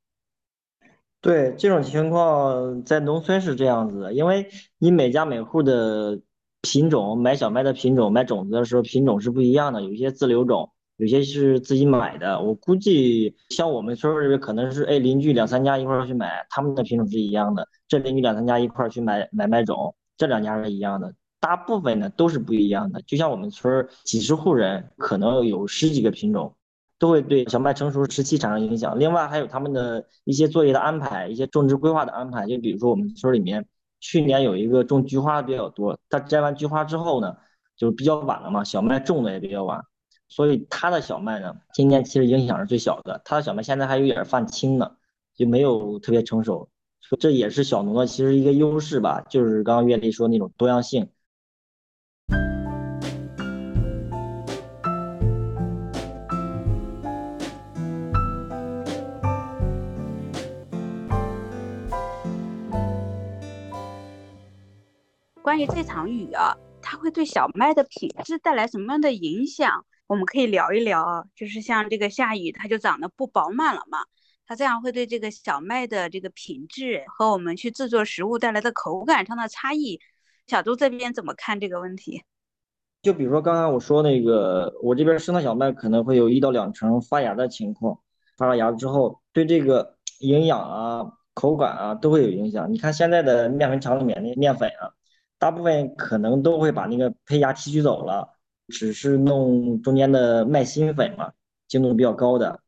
[1.24, 6.20] 对这种情况，在农村是这样子的，因为你每家每户的
[6.62, 10.70] 品种买小麦的品种买种子的时候，品种是不一样的，有些自留种。
[10.98, 17.68] 有些是自己买的，我估计像我们村儿可能是哎邻居两三家一块儿去买，他们的品种是一样的。
[17.88, 21.12] 这邻居两三家一块儿去买买麦种，这两家是一样的。
[21.40, 23.02] 大部分呢都是不一样的。
[23.02, 26.56] 就像我们村儿几十户人，可能有十几个品种，
[27.00, 28.98] 都会对小麦成熟时期产生影响。
[28.98, 32.48] 另外还有他们的一些作业的安排，一些种植规划的安排。
[32.48, 33.66] 就比如说我们村里面
[34.00, 37.36] 去年有一个种菊花的比较多，他摘完菊花之后呢，
[37.76, 39.82] 就是比较晚了嘛，小麦种的也比较晚。
[40.30, 43.22] 所以他的小麦呢，今年其实影响是最小的。
[43.26, 44.92] 他的小麦现在还有点泛青呢，
[45.36, 46.70] 就没有特别成熟。
[47.20, 51.10] 这也是小农的其实一个优势吧，就是刚刚岳丽说那种多样性。
[65.54, 69.86] 关于这场雨啊，它会对小麦的品质带来什么样的影响？
[70.08, 74.00] 我们可以聊一聊啊，就是像这个下雨，它就长得不饱满了嘛，
[74.48, 80.00] 它这样会对这个小麦的这个品质和我们去制作食物带来的口感上的差异，
[80.48, 82.24] 小周这边怎么看这个问题？
[83.04, 88.00] 就比如说刚才我说那个，我这边生的小麦可能会有一到两成发芽的情况，
[88.40, 92.74] 发了芽之后，对这个营养啊、口感啊都会有影响。
[92.74, 94.90] 你看现在的面粉厂里面那面粉啊，
[95.44, 98.30] 大部分可能都会把那个胚芽提取走了。
[98.70, 101.34] 只是弄中间的麦芯粉嘛，
[101.68, 102.62] 精度比较高的。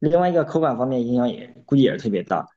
[0.00, 2.48] 另外一个口感方面影响也估计也是特别大。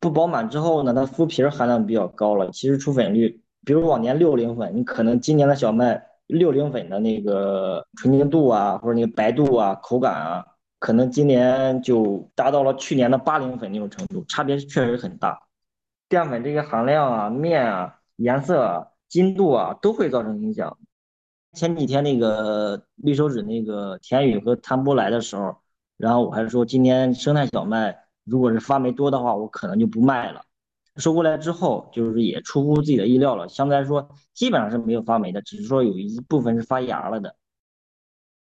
[0.00, 10.44] 不饱满之后呢，它麸皮含量比较高了，其实出粉率比如往年六零粉，你可能今年的小麦六零粉的那个纯净度啊，或者那个白度啊、口感啊，
[10.80, 15.40] 可能今年就达到了去年的八零粉那种程度，差别确实很大。
[16.08, 20.78] 淀粉这个含量啊、面啊、颜色啊、精度啊，都会造成影响。
[21.52, 25.56] 前几天那个绿手指那个田宇和谭波来的时候，
[25.96, 30.44] 然后我还说今天生态小麦如果是发霉多的话，我可能就不卖了。
[30.96, 37.36] 收过来之后，就是也出乎自己的意料了，相对来说基本上是没有发霉的，只是说有一部分是发芽了的。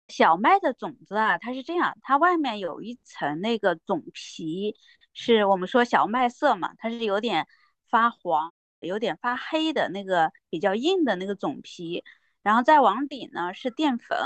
[0.08, 4.75] 小麦的种子啊，它是这样，它外面有一层那个种皮，
[5.13, 7.47] 是我们说小麦色嘛，它是有点
[7.89, 8.54] 发黄、
[8.86, 12.04] 有点发黑的那个比较硬的那个种皮，
[12.43, 14.17] 然后再往里呢是淀粉，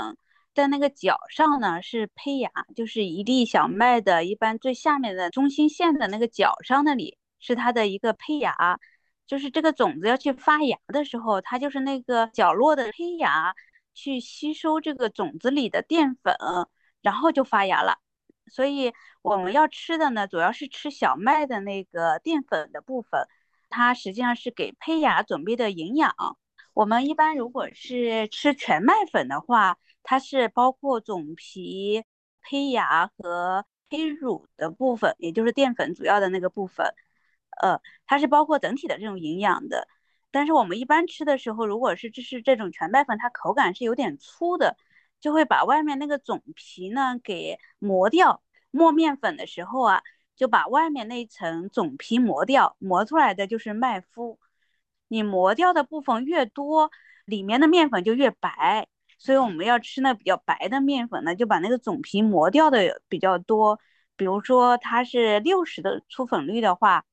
[0.54, 7.16] 在那个角上呢是胚芽，就是一粒小麦的一般最下面的中心线的那个角上那里。
[7.42, 8.78] 是它的一个胚芽，
[9.26, 13.54] 就是这个种子要去发芽的时候，它就是那个角落的胚芽
[13.94, 16.36] 去吸收这个种子里的淀粉，
[17.00, 17.96] 然后就发芽了。
[18.46, 18.92] 所以
[19.22, 23.26] 我们要吃的呢，主要是吃小麦的那个淀粉的部分，
[23.70, 26.14] 它实际上是给胚芽准备的营养。
[26.74, 32.04] 我们一般如果是吃全麦粉的话，它是包括种皮、
[32.42, 36.94] 胚芽和胚乳的部分，也就是淀粉主要的那个部分。
[37.62, 39.88] 呃，它是包括整体的这种营养的，
[40.30, 44.76] 但是我们一般吃的时候，如果是就是这种全麦粉，它口感是有点粗的，
[45.20, 48.42] 就会把外面那个种皮呢给磨掉。
[48.70, 50.02] 磨面粉的时候啊，
[50.40, 54.38] 就把外面那一层种皮磨掉，磨出来的就是麦麸。
[55.08, 56.90] 你磨掉的部分越多，
[57.26, 58.88] 里面的面粉就越白。
[59.18, 63.78] 所以我们要吃那比较白的面粉呢，就把那个种皮磨掉的比较多。
[64.16, 67.04] 比如说它是六十的粗粉率的话。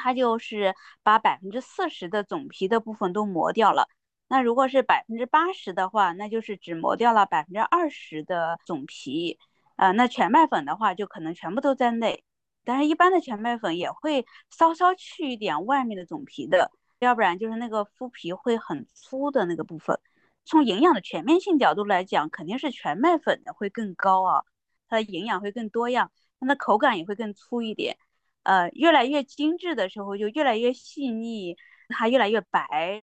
[0.00, 3.88] 它就是把百分之四十的种皮的部分都磨掉了。
[4.28, 9.40] 那如果是百分之八十的话，那就是只磨掉了百分之二十的种皮。
[9.74, 12.22] 呃，那全麦粉的话，就可能全部都在内。
[12.68, 19.98] 但是，一般的全麦粉也会稍稍去一点外面的种皮的，要不然就是那个麸皮会很粗的那个部分。
[20.44, 24.44] 从营养的全面性角度来讲，肯定是全麦粉的会更高啊，
[24.86, 27.96] 它的营养会更多样，它的口感也会更粗一点。
[28.42, 31.56] 呃，越来越精致的时候，就越来越细腻，
[31.88, 33.02] 它越来越白。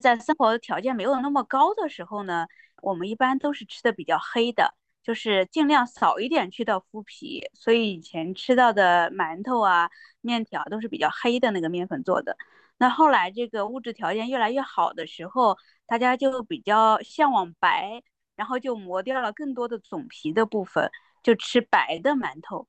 [0.00, 2.48] 在生活条件没有那么高的时候呢，
[2.82, 4.74] 我们一般都是吃的比较黑的，
[5.06, 7.48] 就是尽量少一点去到麸皮。
[7.54, 9.88] 所以以前吃到的馒头啊、
[10.20, 12.36] 面条都是比较黑的那个面粉做的。
[12.78, 18.02] 那后来这个物质条件越来越好的时候，大家就比较向往白，
[18.34, 20.90] 然后就磨掉了更多的种皮的部分，
[21.22, 22.66] 就吃白的馒头。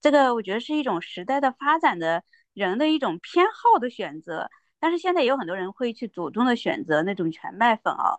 [0.00, 2.22] 这个我觉得是一种时代的发展的
[2.52, 8.18] 人的一种偏好的选择，但是现在有很多人会去主动的选择那种全麦粉啊。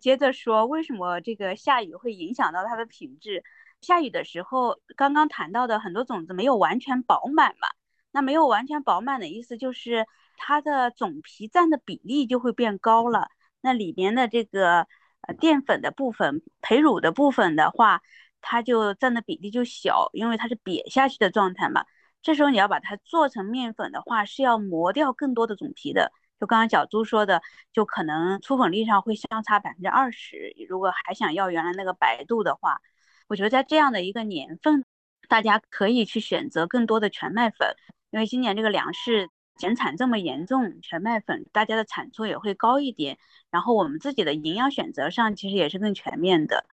[0.00, 3.44] 接着说，为什么这个下雨会影响到它的品质？
[3.80, 7.68] 下雨的时候，刚刚谈到的很多种子没有完全饱满嘛，
[8.10, 13.28] 那没有完全饱满的意思就是它的种皮占的比例就会变高了，
[13.60, 14.86] 那里边的这个
[15.20, 18.02] 呃淀粉的部分、胚乳的部分的话。
[18.42, 21.84] 它就占的比例就小，因为它是瘪下去的状态嘛。
[22.22, 26.10] 这时候你要把它做成面粉的话，是要磨掉更多的种皮的。
[26.40, 30.54] 就刚刚小朱说的，就可能粗粉率上会相差百分之二十。
[30.68, 32.80] 如果还想要原来那个白度的话，
[33.28, 34.84] 我觉得在这样的一个年份，
[35.28, 37.76] 大家可以去选择更多的全麦粉，
[38.10, 43.18] 因为今年这个粮食减产这么严重，全麦粉大家的产出也会高一点。
[43.50, 46.64] 然后我们自己的营养选择上其实也是更全面的。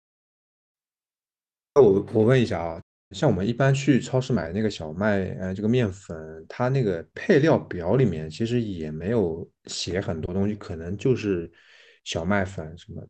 [1.75, 11.50] 我我问一下啊，像我们一般去超市买那个小麦，呃，这个面粉，它那个配料表里面其实也没有写很多东西，可能就是
[12.04, 13.02] 小麦粉什么。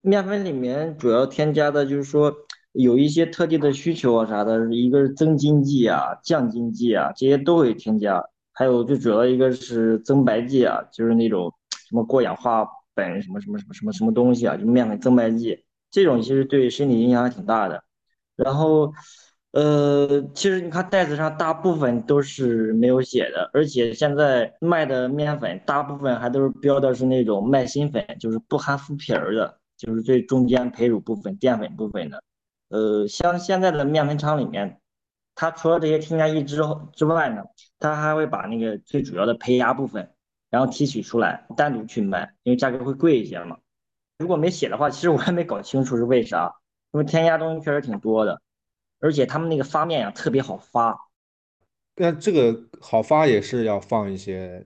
[0.00, 2.34] 面粉里面主要添加的就是说
[2.72, 8.22] 有一些特定的需求啊啥的，一个是增筋剂啊、降筋剂啊，这些都会添加。
[8.52, 11.52] 还有最主要一个是增白剂啊，就是那种
[11.88, 15.64] 什么过氧化苯什么什么什么什么什么东西啊，就面粉增白剂。
[15.90, 17.82] 这种其实对身体影响还挺大的，
[18.36, 18.92] 然后，
[19.52, 32.22] 呃，其实你看袋子上大部分都是没有写的，而且现在卖的面粉大部分还都是标的是那种麦芯粉，就是不含麸皮儿的，就是最中间胚乳部分、淀粉部分的。
[32.70, 34.80] 呃，像现在的面粉厂里面，
[35.36, 36.60] 它除了这些添加剂之
[36.92, 37.42] 之外呢，
[37.78, 40.10] 它还会把那个最主要的胚芽部分，
[40.50, 43.58] 然后提取出来单独去卖，因为价格会贵一些嘛。
[44.18, 46.52] 如果没写的话，其实我还没搞清楚是为啥，
[46.94, 48.40] 因为添加东西确实挺多的，
[49.00, 50.96] 而且他们那个发面呀特别好发。
[51.96, 54.64] 那这个好发也是要放一些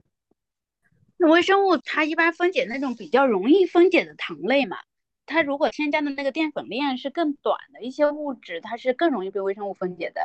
[1.17, 4.77] 那微生物它一般分解那种比较容易分解的糖类嘛，
[5.25, 10.21] 它如果添加的那个淀粉链是更短的一些物质，它是更容易被微生物分解的。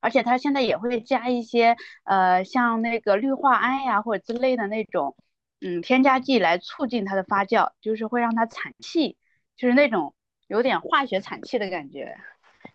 [0.00, 5.16] 而且它现在也会加一些呃像那个氯化铵呀或者之类的那种
[5.60, 9.16] 嗯添加剂来促进它的发酵，就是会让它产气，
[9.56, 10.14] 就是那种
[10.50, 12.16] 有点化学产气的感觉，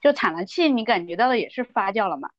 [0.02, 2.30] 就产了气，你感觉到的也是发酵了嘛。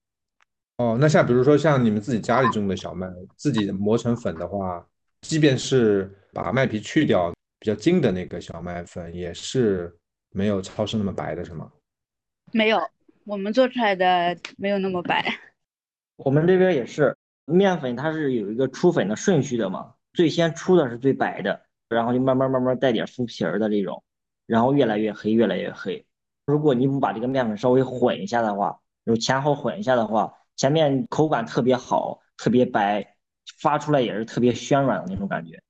[0.79, 4.87] 哦，那像比如说像你们自己家里种的小麦，自己磨成粉的话，
[5.21, 9.95] 即便是把麦皮去掉，比较精的那个小麦粉，也是
[10.31, 11.71] 没有超市那么白的，是吗？
[12.53, 12.81] 没有，
[13.25, 15.23] 我们做出来的没有那么白。
[16.17, 24.03] 我们这边也是，面粉它是有一个出粉的顺序的嘛，最先出的是最白的，然后就慢慢慢慢带点麸皮儿的这种，
[24.47, 26.07] 然后越来越黑，越来越黑。
[26.45, 30.33] 如果你不把这个面粉稍微混一下的话，就前后混一下的话。
[30.57, 33.17] 前面口感特别好，特别白，
[33.61, 35.63] 发出来也是特别暄软的那种感觉。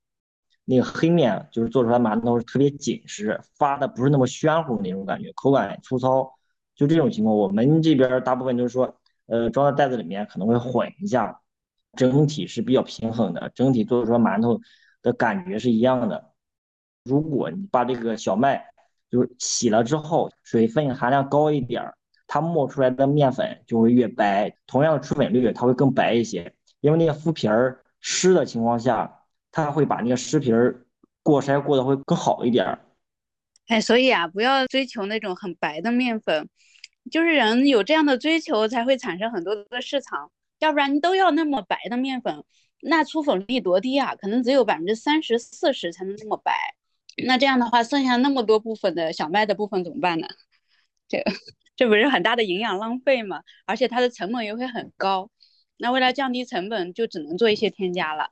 [0.65, 6.33] 那个黑面就是做出来馒头是特别紧实，发的不是那么暄乎那种感觉，口感粗糙。
[6.77, 11.41] 就这种情况，我们这边大部分就是说，呃，装在袋子里面可能会混一下，
[11.97, 14.61] 整体是比较平衡的，整体做出来馒头
[15.03, 16.31] 的感觉是一样的。
[17.07, 18.67] 如果你把这个小麦
[19.11, 21.97] 就是洗了之后，水分含量高一点儿。
[22.29, 29.21] 它磨出来的面粉就会越白，同样的出粉率它会更白一些，因为那个麸皮儿湿的情况下，
[29.53, 30.85] 它会把那个湿皮儿
[31.23, 32.81] 过筛过得会更好一点。
[33.69, 36.49] 哎，所以啊，不要追求那种很白的面粉，
[37.13, 42.43] 就是人有这样的追求才会产生很多的市场，要不然你都要那么白的面粉，
[42.83, 44.17] 那出粉率多低啊？
[44.17, 46.75] 可能只有百分之三十四十才能那么白，
[47.25, 50.27] 那这样的话，剩下那么多部分的小麦的部分怎么办呢？
[51.09, 51.23] 这。
[51.79, 53.43] 这不是很大的营养浪费吗？
[53.67, 55.29] 而且它的成本又会很高，
[55.77, 58.31] 那为了降低成本，就只能做一些添加了。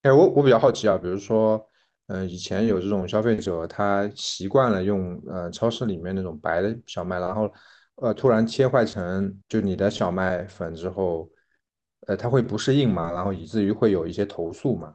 [0.00, 1.68] 哎，我我比较好奇啊，比如说，
[2.06, 7.52] 嗯，以前有这种消费者，他习惯了用呃超市里面那种白的小麦，然后
[7.96, 11.28] 呃突然切换成就你的小麦粉之后，
[12.06, 13.12] 呃，他会不适应嘛？
[13.12, 14.94] 然后以至于会有一些投诉嘛？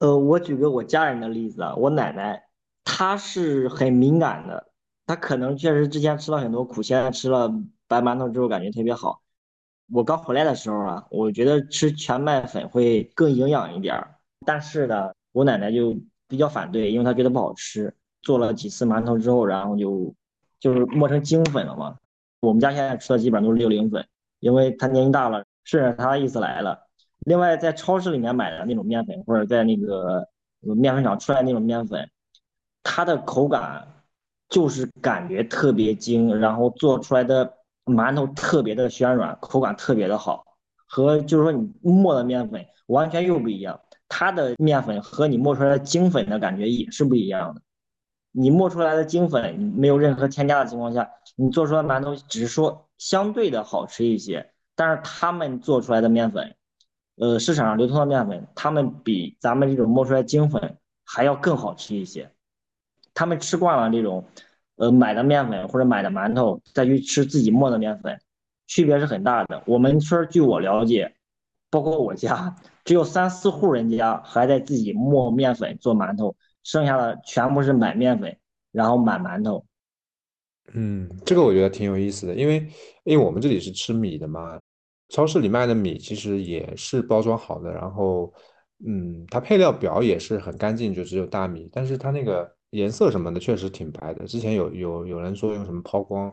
[0.00, 2.42] 呃，我举个我家人的例子啊，我奶奶
[2.84, 4.66] 她是很敏感的。
[5.06, 7.52] 她可能确实之前吃了很多苦，现在吃了
[7.86, 9.20] 白馒头之后感觉特别好。
[9.92, 15.94] 我刚回来的时候啊，我觉得吃全麦粉会更营养一点儿，但是呢，我奶奶就
[16.26, 17.94] 比较反对，因为她觉得不好吃。
[18.22, 20.14] 做了几次馒头之后，然后就
[20.58, 21.96] 就是磨成精粉了嘛。
[22.40, 24.06] 我们家现在吃的基本上都是六零粉，
[24.38, 26.86] 因为她年纪大了，顺着她的意思来了。
[27.20, 30.28] 另外，在超市里面买的那种面粉，或者在那个
[30.60, 32.10] 面粉厂出来那种面粉，
[32.82, 33.86] 它的口感。
[34.50, 37.54] 就是感觉特别精，然后做出来的
[37.84, 40.44] 馒头特别的暄软，口感特别的好，
[40.88, 43.80] 和就是说你磨的面粉完全又不一样。
[44.08, 47.62] 它的面粉和你磨出来的精粉的感觉也是不一样的。
[48.32, 56.56] 你磨出来的精粉没有任何添加的情况下，你做出来馒头只是说相对的好吃一些，但是他们做出来的面粉，
[57.20, 62.30] 呃，市场上流通的面粉，他们比咱们这种磨出来精粉还要更好吃一些。
[63.12, 64.24] 他们吃惯了这种，
[64.76, 68.18] 呃，买的面粉或者买的馒头，再去吃自己磨的面粉，
[68.66, 69.62] 区别是很大的。
[69.66, 71.14] 我们村据我了解，
[71.68, 72.56] 包括我家，
[72.86, 78.34] 只有三四户人家还在自己磨面粉做馒头，剩下的全部是买面粉，
[78.72, 79.62] 然后买馒头。
[80.72, 82.66] 嗯，这个我觉得挺有意思的，因为
[83.04, 84.58] 因为我们这里是吃米的嘛，
[85.10, 88.32] 超市里卖的米其实也是包装好的，然后，
[88.86, 92.50] 嗯，它配料表也是很干净，就只有大米，但是它那个。
[92.70, 96.32] 颜色什么的确实挺白的，之前有有有人说用什么抛光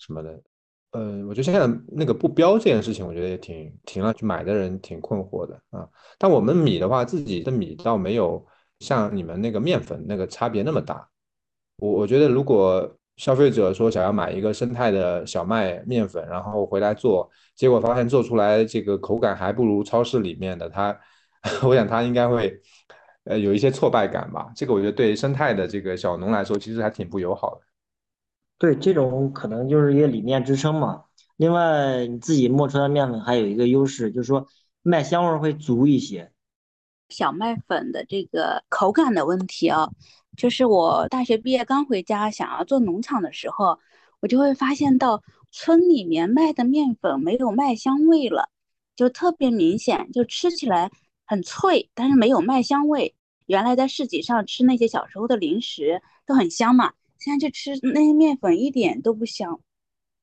[0.00, 0.42] 什么的，
[0.90, 5.88] 呃，我觉得现在那个不标这件事情，我觉得也挺挺让去买的人挺困惑的啊。
[6.18, 8.44] 但我们米的话，自己的米倒没有
[8.80, 11.08] 像你们那个面粉那个差别那么大。
[11.76, 20.98] 我我觉得如果消费者说想要买一个生态的小麦面粉，然后回来做，结果发现做出来这个口感还不如超市里面的，他，
[21.66, 22.60] 我想他应该会。
[23.28, 27.60] 呃，有一些挫败感吧，这个我觉得对生态的这个小农来说，其实还挺不友好的。
[28.56, 31.02] 对，这种可能就是一个理念支撑嘛。
[31.36, 34.46] 另外，你自己磨出来的面粉还有一个优势，就是说
[34.82, 36.30] 麦香味会足一些。
[37.08, 39.90] 小麦粉的这个口感的问题啊，
[40.36, 43.78] 就是我大学毕业刚回家，想要做农场的时候，
[44.20, 48.50] 我就会发现到村里面卖的面粉没有麦香味了，
[48.94, 50.90] 就特别明显，就吃起来。
[51.28, 53.16] 很脆，但是没有麦香味。
[53.46, 59.60] 原来在市集上吃那些小时候的零食都很香嘛，现在去吃那些面粉一点都不香，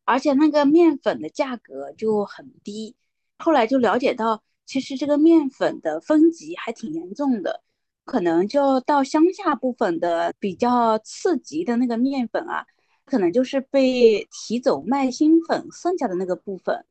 [0.06, 2.96] 而且那个面粉的价格就很低。
[3.38, 7.62] 后来就了解到，其其实这个面粉的分级还挺严重的，
[8.06, 12.66] 可能就到乡下部分的比较次级的那个面粉啊，
[13.06, 16.86] 可能就是被提走麦芯粉剩下的那个部分，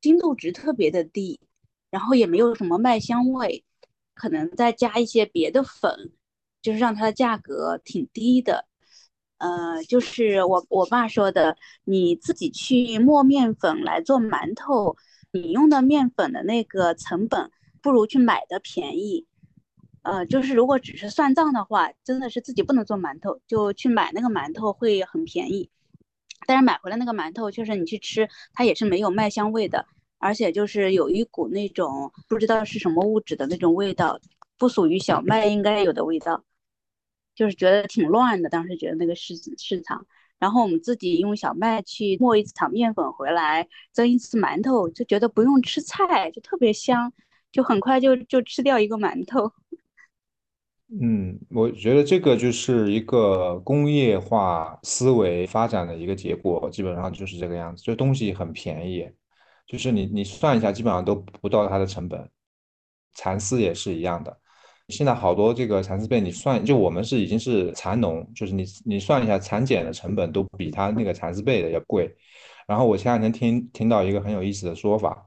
[0.00, 1.38] 精度值特别的低，
[1.90, 3.64] 然后也没有什么麦香味，
[4.14, 6.12] 可能再加一些别的粉，
[6.60, 8.66] 就是让它的价格挺低的。
[9.38, 14.96] 呃，就是我我爸说的，你自己去磨面粉来做馒头，
[15.30, 19.27] 你用的面粉的那个成本不如去买的便宜。
[20.02, 25.70] 呃，就是如果只是算账的话，真的是自己不能做馒头，就去买那个馒头会很便宜。
[26.46, 29.86] 但是买回来那个馒头，确实你去吃，它也是没有麦香味的，
[30.18, 34.20] 而且就是有一股那种不知道是什么物质的那种味道，
[34.56, 36.44] 不属于小麦应该有的味道。
[37.34, 40.06] 就是觉得挺乱的，当时觉得那个市市场，
[40.38, 47.12] 然后我们自己用小麦去磨一次场面粉回来蒸一次馒头，就觉得不用吃菜就特别香，
[47.52, 49.52] 就很快就就吃掉一个馒头。
[50.88, 59.06] 嗯，我觉得这个就是一个工业化思维发展的一个结果，基本上就是这个样子，就东西很便宜，
[59.66, 62.26] 就是你你算一下，基本上都不到它的成本，
[63.14, 64.34] 蚕丝也是一样的。
[64.88, 72.10] 现在好多这个蚕丝被，你算就我们是已经是蚕农，就是你你算一下蚕茧的成本都比它那个蚕丝被的要贵。
[72.66, 75.26] 然后我前两天听听到一个很有意思的说法，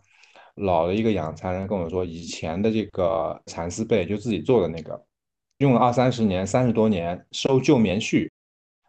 [0.56, 5.00] 老的一个养蚕人跟我说，以前的这个蚕丝被就自己做的那个，
[5.62, 8.28] 用了二三十年、三十多年收旧棉絮，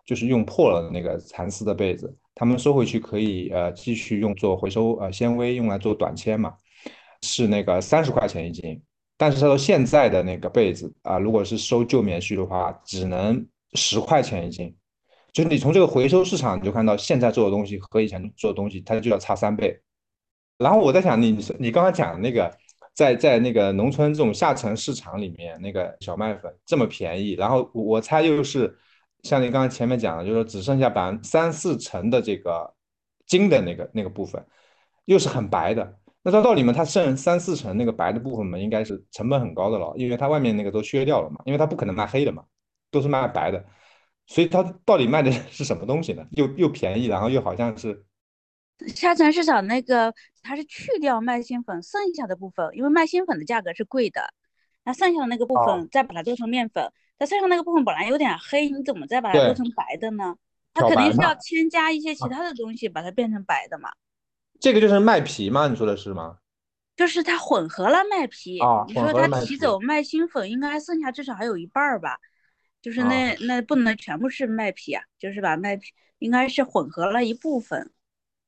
[0.06, 6.54] 就是用破了的那个蚕丝的被子，他们收回去可以呃继续用做回收呃纤维用来做短纤嘛，
[7.20, 8.82] 是那个三十块钱一斤。
[9.18, 14.74] 但是他说现在的那个被子啊，如果是收旧棉絮的话，只能十块钱一斤。
[15.32, 19.78] 就是你从这个回收市场，你就看到现在做的东西和以前做的东西，它就要差三倍。
[20.58, 22.50] 然后我在想，你你刚刚讲的那个，
[22.94, 28.76] 在在那个农村这种下沉市场里面，那个小麦粉这么便宜，然后我猜又是
[29.22, 32.74] 像你刚刚前面讲的，就是说只剩下百分三四成的这个
[33.26, 34.44] 精的那个那个部分，
[35.06, 35.98] 又是很白的。
[36.24, 42.44] 那照道理嘛，它剩三四成那个白的部分嘛，应该是成本很高的了，因为它外面那个都削掉了嘛，因为它不可能卖黑的嘛，
[42.92, 43.64] 都是卖白的，
[44.28, 46.24] 所以它到底卖的 是什么东西呢？
[46.30, 48.04] 又又便宜，然后又好像是
[48.94, 54.34] 下沉市场那个，它是去掉麦芯粉剩下的部分，因为麦芯粉的价格是贵的，
[54.84, 60.36] 那剩下的那个部分再把它做成面粉，它剩下那个部分本来有点黑，你怎么再把它做成白的呢？
[60.74, 63.90] 它肯定是要添加一些其他的东西把它变成白的嘛。
[64.58, 65.68] 这个就是麦皮吗？
[65.68, 66.38] 你说的是吗？
[66.96, 68.58] 就是它混合了麦皮。
[68.88, 72.18] 你说它提走麦芯粉，应该剩下至少还有一半儿吧？
[72.80, 77.92] 就是那那不能全部是麦皮啊，就是把麦皮应该是混合了一部分。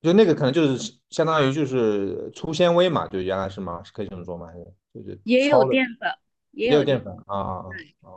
[0.05, 3.09] 就那个可能就是相当于就是粗纤维嘛？
[3.09, 3.83] 就原来是吗？
[3.83, 4.47] 是可以这么说吗？
[4.47, 6.09] 还是就是也有淀粉，
[6.53, 7.65] 也有淀粉啊啊
[8.03, 8.09] 啊！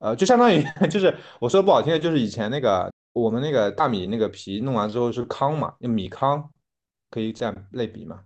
[0.00, 6.50] 呃，就相当于 就是我说不好听的，就是以前那个我们那个大米那个皮弄完之后是糠嘛，用米糠。
[7.10, 8.22] 可以这样类比吗？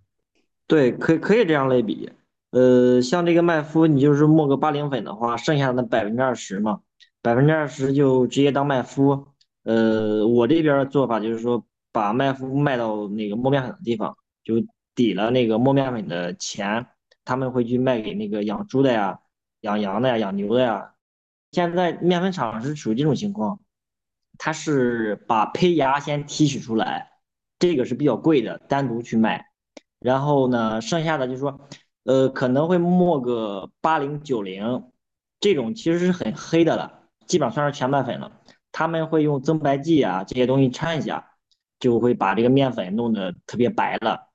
[0.66, 2.10] 对，可以可以这样类比。
[2.52, 6.80] 呃，像这个麦麸，你就是磨个八零粉的话，剩下的百分之二十嘛，
[7.20, 9.26] 百分之二十就直接当麦麸。
[9.64, 11.62] 呃，我这边的做法就是说，
[11.92, 14.54] 把麦麸卖到那个磨面粉的地方，就
[14.94, 16.86] 抵了那个磨面粉的钱，
[17.24, 19.20] 他们会去卖给那个养猪的呀、
[19.60, 20.94] 养羊的呀、养牛的呀。
[21.52, 23.60] 现在面粉厂是属于这种情况，
[24.36, 27.10] 它是把胚芽先提取出来。
[27.58, 29.46] 这个是比较贵的，单独去卖，
[29.98, 31.68] 然后呢，剩下的就是说，
[32.04, 34.92] 呃，可能会磨个八零九零，
[35.40, 38.30] 这种其实是很黑的了，基本上算是全麦粉了。
[38.70, 41.27] 他们会用增白剂啊这些东西掺一下，
[41.78, 44.28] 就会把这个面粉弄得特别白了。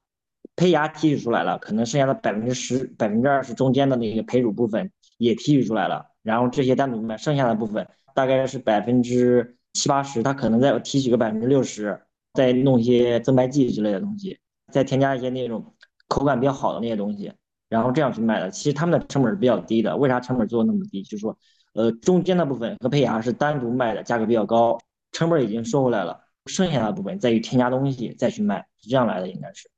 [0.55, 12.01] 胚芽提取出来了，可能剩下的百分之十、百分之二十中间的那个胚乳部分也提取出来了，然后这些单独卖，剩下的部分大概是百分之七八十，它可能再提取个百分之六十。
[12.35, 14.39] 再弄一些增白剂之类的东西，
[14.71, 15.75] 再添加一些那种
[16.07, 17.31] 口感比较好的那些东西，
[17.69, 18.49] 然后这样去卖的。
[18.49, 19.95] 其实他们的成本是比较低的。
[19.95, 21.03] 为啥成本做的那么低？
[21.03, 21.37] 就是说，
[21.73, 24.79] 呃，中间的部分和胚芽是单独卖的，价格比较高，
[25.11, 29.69] 成本已经收回来了，剩下的部分再去添加东西再去卖，是这样来的，应该是。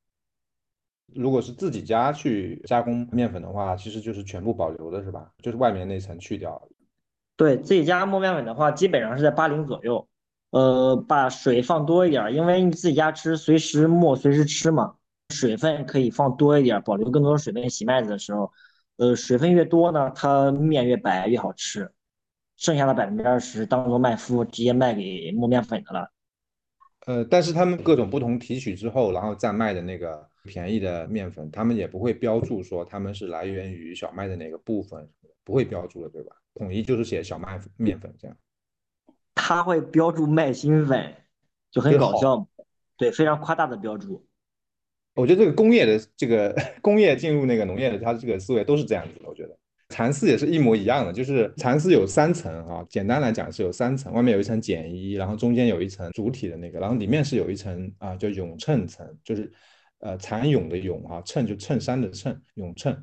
[1.14, 5.32] 如果是自己家去加工面粉的话，其实就是全部保留的是吧？
[5.42, 6.62] 就是外面那层去掉。
[7.38, 10.08] 对自己家磨面粉的话，基本上是在八零左右。
[10.52, 14.96] 呃，把水放多一点，因为你自己家吃，随时磨，随时吃嘛。
[15.34, 17.70] 水分可以放多一点，保留更多的水分。
[17.70, 18.54] 洗麦子的时候，
[18.96, 21.92] 呃，水分越多呢，它面越白，越好吃。
[22.56, 26.10] 剩下的百分之二十当做麦麸，直接卖给磨面粉的了。
[27.06, 35.08] 呃，但是他们各种不同提取之后，然后再卖的那个便宜的面粉，他们也不会标注说他们是来源于小麦的哪个部分，
[35.44, 36.36] 不会标注的，对吧？
[36.56, 38.36] 统一就是写小麦面粉这样。
[39.36, 41.14] 他会标注麦芯粉，
[41.70, 42.48] 就很搞笑，
[42.98, 44.26] 对，非常夸大的标注。
[45.14, 49.30] 我觉得这个工业的这个 工业进入那个农业的，它这个思维都是这样子的。
[49.30, 49.55] 我觉得
[49.90, 59.52] 蚕丝也是一模一样的，就是蚕丝有三层啊，简单来讲是有三层，外面有一层碱衣，然后中间有一层主体的那个，然后里面是有一层啊叫永衬层，就是
[60.00, 62.98] 呃蚕蛹的蛹啊，衬就衬衫的衬，永衬。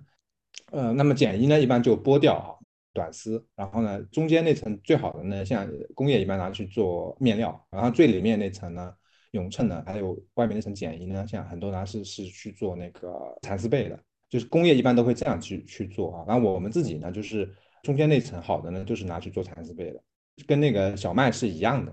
[0.71, 2.51] 呃，那么碱衣呢一般就剥掉啊，
[2.93, 8.93] 短丝，然后呢中间那层最好的呢，像工业一般拿去做面料，然后最里面那层呢。
[9.33, 13.99] 永衬呢，还有外面那层碱衣呢，像很多拿是是去做那个蚕丝被的，
[14.33, 16.25] 就是工业一般都会这样去去做啊。
[16.27, 17.47] 然后我们自己呢，就是
[17.83, 20.03] 中间那层好的呢，就是拿去做蚕丝被的，
[20.47, 21.93] 跟那个小麦是一样的，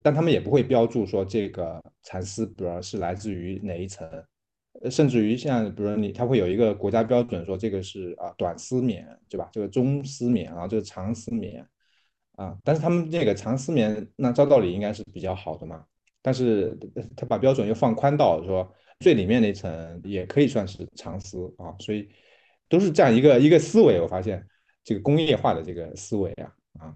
[0.00, 4.08] 但他们也不会标注说这个蚕丝，比如是来自于哪一层，
[4.88, 9.48] 甚至于像比如你，它会有一个国家标准说这个是啊短丝棉，对吧？
[9.50, 11.66] 这个中丝棉啊，这个长丝棉
[12.36, 15.84] 啊，但是他们那个长丝棉，那照道理应该是比较好的嘛。
[16.22, 16.78] 但是
[17.16, 18.70] 他把标准又放宽到说
[19.00, 22.08] 最里面那层也可以算是长丝啊，所以
[22.68, 23.98] 都是这样一个一个思维。
[23.98, 24.46] 我发现
[24.84, 26.94] 这个工业化的这个思维啊啊，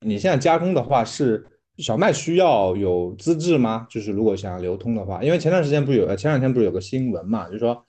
[0.00, 1.46] 你现在加工的话是
[1.78, 3.86] 小麦需要有资质吗？
[3.88, 7.82] 就是如果想要流通的话，因为前段时间不是有前两天不是有个新闻嘛，就是说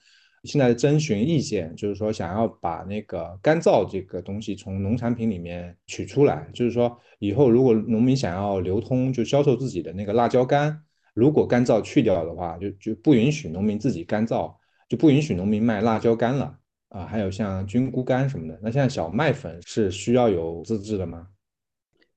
[0.44, 10.82] 现在征询意见，就是说想要把那个干燥这个东西从农产品里面取出来，就是说以后如果农民想要流通，就销售自己的那个辣椒干，
[11.14, 14.54] 如果干燥去掉的话，就就不允许农民自己干燥，
[14.88, 16.56] 就不允许农民卖辣椒干了
[16.88, 17.04] 啊。
[17.04, 21.26] 还有像菌菇干什么的，那现在小麦粉是需要有资质的吗？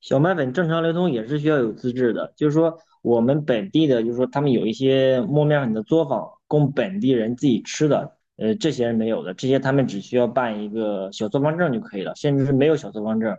[0.02, 13.36] 小麦粉正常流通也是需要有资质的，就是说我们本地的，就是说他们有一些磨面粉的作坊供本地人自己吃的，呃，这些人没有的，这些他们只需要办一个小作坊证就可以了，甚至是没有小作坊证，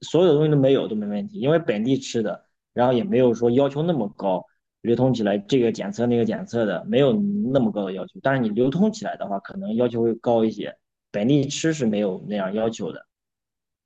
[0.00, 4.44] 所有东西都没有都没问题，因为本地吃的，然后也没有说要求那么高，
[4.82, 7.12] 流通起来这个检测那个检测的没有
[7.52, 10.76] 那么高的要求，但是你流通起来的话，可能要求会高一些，
[11.10, 13.06] 本地吃是没有那样要求的。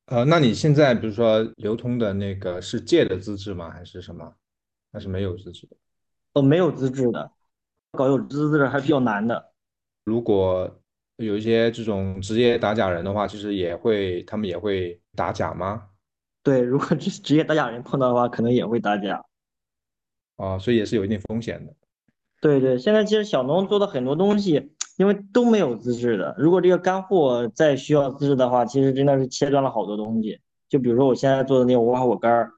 [0.07, 3.71] 呃，那你现在比如说流通的那个是借的资质吗？
[3.71, 4.35] 还是什么？
[4.93, 5.77] 还是没有资质的？
[6.35, 7.31] 哦，没有资质的，
[7.93, 9.53] 搞有资质还比较难的。
[10.05, 10.81] 如果
[11.17, 15.85] 有一些这种职业打假人的话，其实也会，他们也会打假吗？
[16.43, 19.25] 对，如果职职业打假人碰到的话，可能也会打假。
[20.43, 21.73] 啊，所以也是有一定风险的。
[22.41, 26.35] 对对，现在其实小农做的很多东西，因为都没有资质的。
[26.37, 30.41] 如果这个干货再需要资质的话，其实真的是切断了好多东西。
[30.69, 32.53] 就比如说我现在做的那个无花果干儿，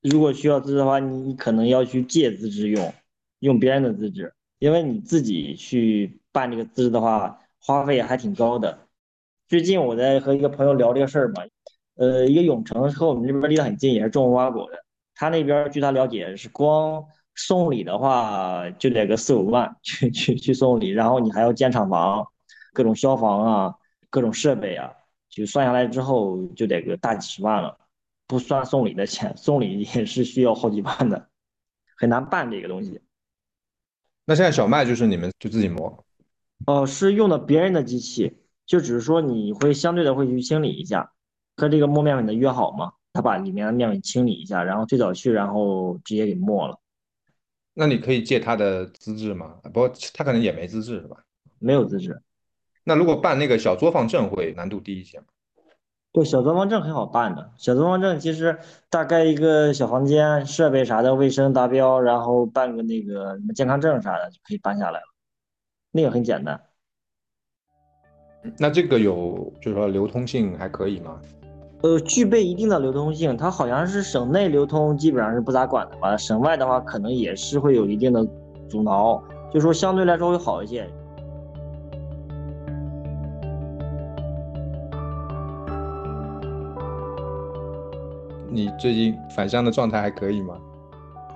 [0.00, 2.94] 如果需要资质的话，你可能要去借资质用，
[3.40, 8.86] 用别人的资质，因为你自己去办这个资质的话，花费还挺高的。
[9.46, 11.42] 最近我在和一个朋友聊这个事儿嘛，
[11.96, 14.82] 呃，一个永城和我们这边离得很近，也是种无花果的。
[15.20, 17.04] 他那边据他了解是光
[17.34, 22.26] 送礼的话就得个四五万去去去送礼，然后你还要建厂房，
[22.72, 23.74] 各种消防啊，
[24.08, 24.90] 各种设备啊，
[25.28, 27.76] 就算下来之后就得个大几十万了，
[28.26, 31.28] 不算送礼的钱，送礼也是需要好几万的，
[31.98, 33.02] 很难办这个东西。
[34.24, 36.02] 那现在小麦就是你们就自己磨，
[36.64, 41.12] 哦，是用的别人的机器，就只是说你会相对的会去清理一下，
[41.58, 46.80] 和这个磨面粉的约好嘛，他把里面的面给清理一下，然后最早去，然后直接给没了，
[47.74, 49.56] 那你可以借他的资质吗？
[49.64, 51.18] 不过他可能也没资质是吧？
[51.58, 52.22] 没有资质。
[52.82, 55.26] 那如果办那个小作坊证会难度低一些吗？
[56.12, 57.52] 对，小作坊证很好办的。
[57.58, 58.58] 小作坊证其实
[58.88, 65.06] 大概一个小房间，设备啥的卫生达标，然后办个那个什么健康证啥的就可以办下来了，
[65.92, 66.58] 那个很简单。
[68.58, 71.20] 那这个有就是说流通性还可以吗？
[71.82, 78.26] 呃，具备一定的流通性，它好像是省内流通基本上是不咋管的吧，省外的话可能也是会有一定的
[78.68, 80.86] 阻挠，就说相对来说会好一些。
[88.52, 90.58] 你最近返乡的状态还可以吗？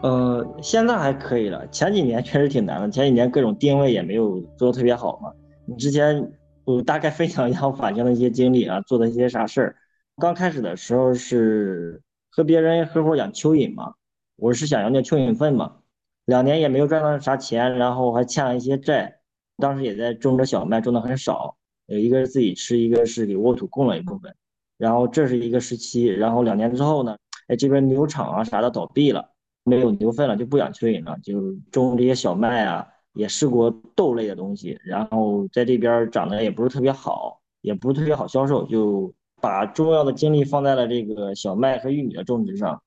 [0.02, 5.30] 呃，现在还可以了，前几年确实挺难的，前几年各种定位也没有做的特别好嘛。
[5.64, 6.30] 你之前
[6.66, 9.76] 我大概分享一下我返乡的一些经历啊，做的一些啥事儿。
[10.16, 12.00] 刚开始的时候是
[12.30, 13.94] 和别人合伙养蚯蚓嘛，
[14.36, 15.78] 我是想要那蚯蚓粪嘛，
[16.24, 19.20] 两年也没有赚到啥钱，然后还欠了一些债，
[19.56, 21.56] 当时也在种着小麦，种的很少，
[21.86, 24.34] 有一个是自己吃，一个是给沃土供了一部分。
[24.78, 27.16] 然后这是一个时期，然后两年之后呢，
[27.48, 29.30] 哎，这边牛场啊啥的倒闭了，
[29.64, 39.12] 没有牛粪了，就不养蚯蚓了，就种这些小麦啊，也试过豆类的东西，然后在这边长得也不是特别好，也不是特别好销售，就
[39.44, 42.80] 把重要的精力放在了这个小麦和玉米的种植上。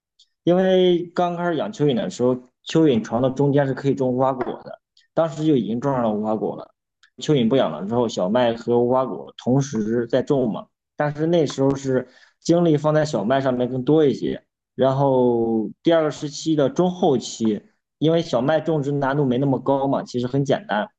[0.43, 2.33] 因为刚开始养蚯蚓的时候，
[2.65, 4.79] 蚯蚓床的中间是可以种无花果的，
[5.13, 6.73] 当时就已经种上了无花果了。
[7.17, 12.07] 蚯蚓不养了之后，小麦和无花果同时在种嘛，但是那时候是
[12.39, 14.43] 精力放在小麦上面更多一些。
[14.73, 17.61] 然后第二个时期的中后期，
[17.99, 20.89] 因为小麦种植难度没那么高嘛，其实很简单，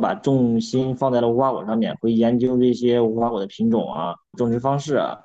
[0.00, 5.18] 把重心放在了无花果上面，会研究这些无花果的品种啊、种植方式啊。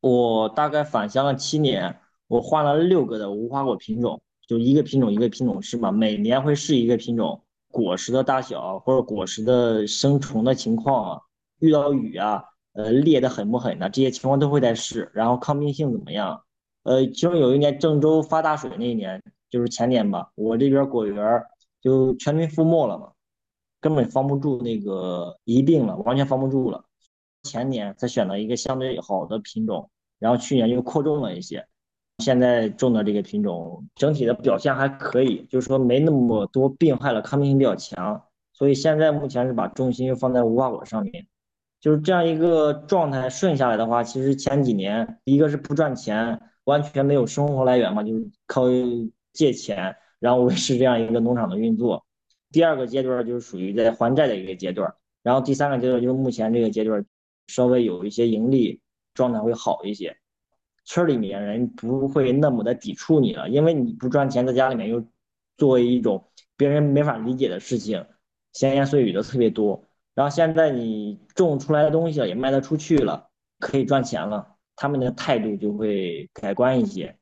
[0.00, 2.00] 我大概返乡了七年。
[2.28, 7.40] 我换了六个的无花果品种，就一个品种一个品种试嘛，每年会试一个品种，
[7.70, 11.20] 果实的大小或者果实的生虫的情况啊，
[11.60, 12.42] 遇到雨啊，
[12.72, 16.42] 呃裂的狠不狠的这些情况都会在试，然后抗病性怎么样？
[16.82, 21.40] 呃，其中有一年郑州发大水那一年，就是前年吧，我这边果园
[21.80, 23.12] 就全军覆没了嘛，
[23.86, 26.84] 根本防不住那个疫病了，完全防不住了。
[27.44, 31.64] 前年才选了一个相对好的品种，然后去年又扩种了一些。
[32.18, 38.20] 现在种的这个品种整体的表现还可以，就是说没那么多病害了，抗病性比较强。
[38.52, 41.24] 所以现在目前是把重心又放在无花果上面，
[41.80, 48.64] 就是这样一个状态顺下来的话，其实前几年一个是不赚钱，完全没有生活来源嘛，就是靠
[49.32, 52.04] 借钱然后维持这样一个农场的运作。
[52.52, 57.04] 第二个阶段就是属于在还债的一个阶段，然后第三个阶段就是目前这个阶段
[57.48, 58.80] 稍微有一些盈利，
[59.14, 60.16] 状态会好一些。
[60.84, 65.04] 村里面人不会那么的抵触你了，因为你不赚钱，在家里面又
[65.56, 66.24] 做一种
[66.56, 68.06] 别人没法理解的事情，
[68.52, 69.82] 闲言碎语的特别多。
[70.14, 73.28] 然后现在你种出来的东西了也卖得出去了，
[73.58, 77.18] 可以赚钱了，他们的态度就会改观一些。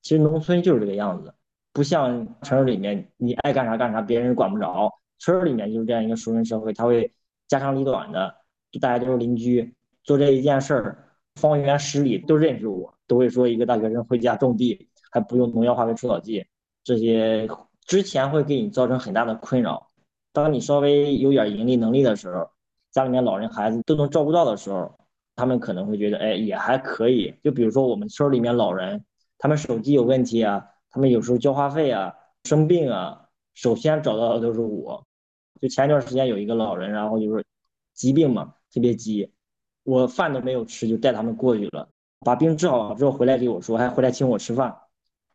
[0.00, 1.34] 其实农村就是这个样子，
[1.74, 4.90] 不像城市里面你爱干啥干啥，别人管不着。
[5.18, 7.10] 村里面就是这样一个熟人社会，他会
[7.48, 8.34] 家长里短的，
[8.80, 10.98] 大家都是邻居，做这一件事儿。
[11.40, 16.46] 方圆十里都认识我，都会说一个大学生回家种地还不用农药、化肥、除草剂，
[16.84, 17.48] 这些
[17.86, 19.90] 之前会给你造成很大的困扰。
[20.32, 22.48] 当你稍微有点盈利能力的时候，
[22.92, 24.94] 家里面老人孩子都能照顾到的时候，
[25.34, 27.34] 他们可能会觉得，哎，也还可以。
[27.42, 29.04] 就比如说我们村里面老人，
[29.38, 30.64] 他们手机有问题啊，
[30.94, 32.14] 他们有时候交话费啊、
[32.44, 35.04] 生病啊，首先找到的都是我。
[35.60, 37.44] 就前一段时间有一个老人，然后就是
[37.94, 39.28] 疾病嘛，特别急。
[39.82, 41.88] 我饭都没有吃，就带他们过去了，
[42.20, 44.72] 把病治好了之后回来给我说，还回来请我吃饭。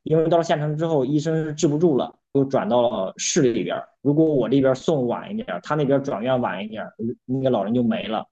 [0.03, 3.83] 因为到了县城之后，医生是治不住了，又转到了市里边。
[4.01, 6.89] 如果我这边送晚一点，他那边转院晚一点，
[7.25, 8.25] 那个老人就没了。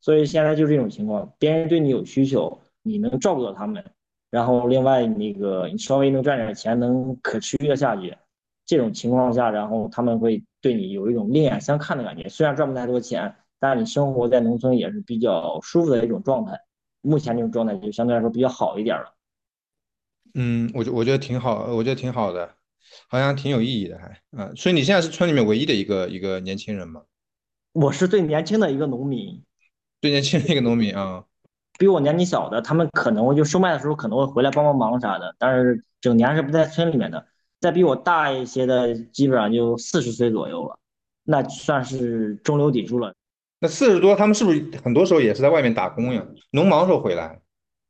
[0.00, 3.84] 所以现在就这种情况，别人对你有需求，你能照顾到他们，
[4.32, 8.16] 然后另外那个你稍微能赚点钱，能可持续的下去，
[8.66, 12.28] 这种情况下，然后他们会对你有一种另眼相看的感觉。
[12.28, 13.32] 虽然赚不太多钱。
[13.64, 16.58] 但是你生活在农村也是比较舒服的一种状态，
[17.00, 19.14] 目前这种状态就相对来说比较好一点了。
[20.34, 22.56] 嗯，我觉我觉得挺好，我觉得挺好的，
[23.06, 24.20] 好像挺有意义的还。
[24.36, 27.02] 嗯，所以你现在是村里面唯一的一个一个年轻人吗？
[27.72, 29.40] 我是最年轻的一个农民，
[30.00, 31.24] 最年轻的一个农民啊。
[31.82, 37.26] 比我年纪小的，他们可能就收麦的时候可能会回来帮帮忙啥的，但是整年是不在村里面的。
[37.60, 40.78] 再比我大一些的，基本上就四十岁左右了，
[41.24, 43.12] 那算是中流砥柱了。
[43.58, 46.24] 那四十多，他们是不是很多时候也是在外面打工呀？
[46.52, 47.40] 农忙时候回来。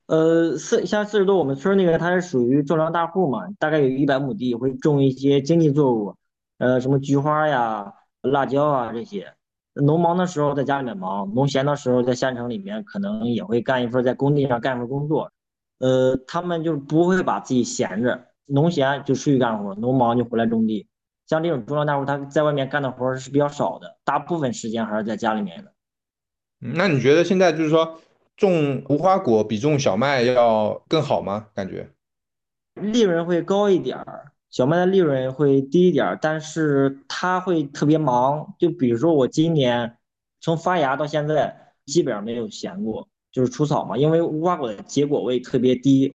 [0.06, 6.16] 呃，四像四十多，我们村那个他是属于种粮大户嘛，大概有一百亩地，会种一些经济作物，
[6.56, 9.34] 呃，什么菊花呀、辣椒啊这些。
[9.74, 15.30] 农忙的时候在家里面忙，农闲的时候在县城里面可能也会干一份在工地上干一份工作。
[15.78, 20.86] 呃，他们就不会把自己闲着，农闲就出去干活，农忙就回来种地。
[21.26, 25.72] 像这种中粮大户，他在外面干的活是比较少的，大部分时间还是在家里面的。
[26.58, 28.00] 那你觉得现在就是说
[28.36, 31.48] 种无花果比种小麦要更好吗？
[31.54, 31.88] 感觉
[32.74, 38.54] 利润会高一点儿，小麦的利润会低一点儿，但是它会特别忙。
[38.58, 39.96] 就比如说我今年
[40.40, 46.14] 从发芽到现在基本上没有闲过，就是除草嘛，因为无花果的结果位特别低，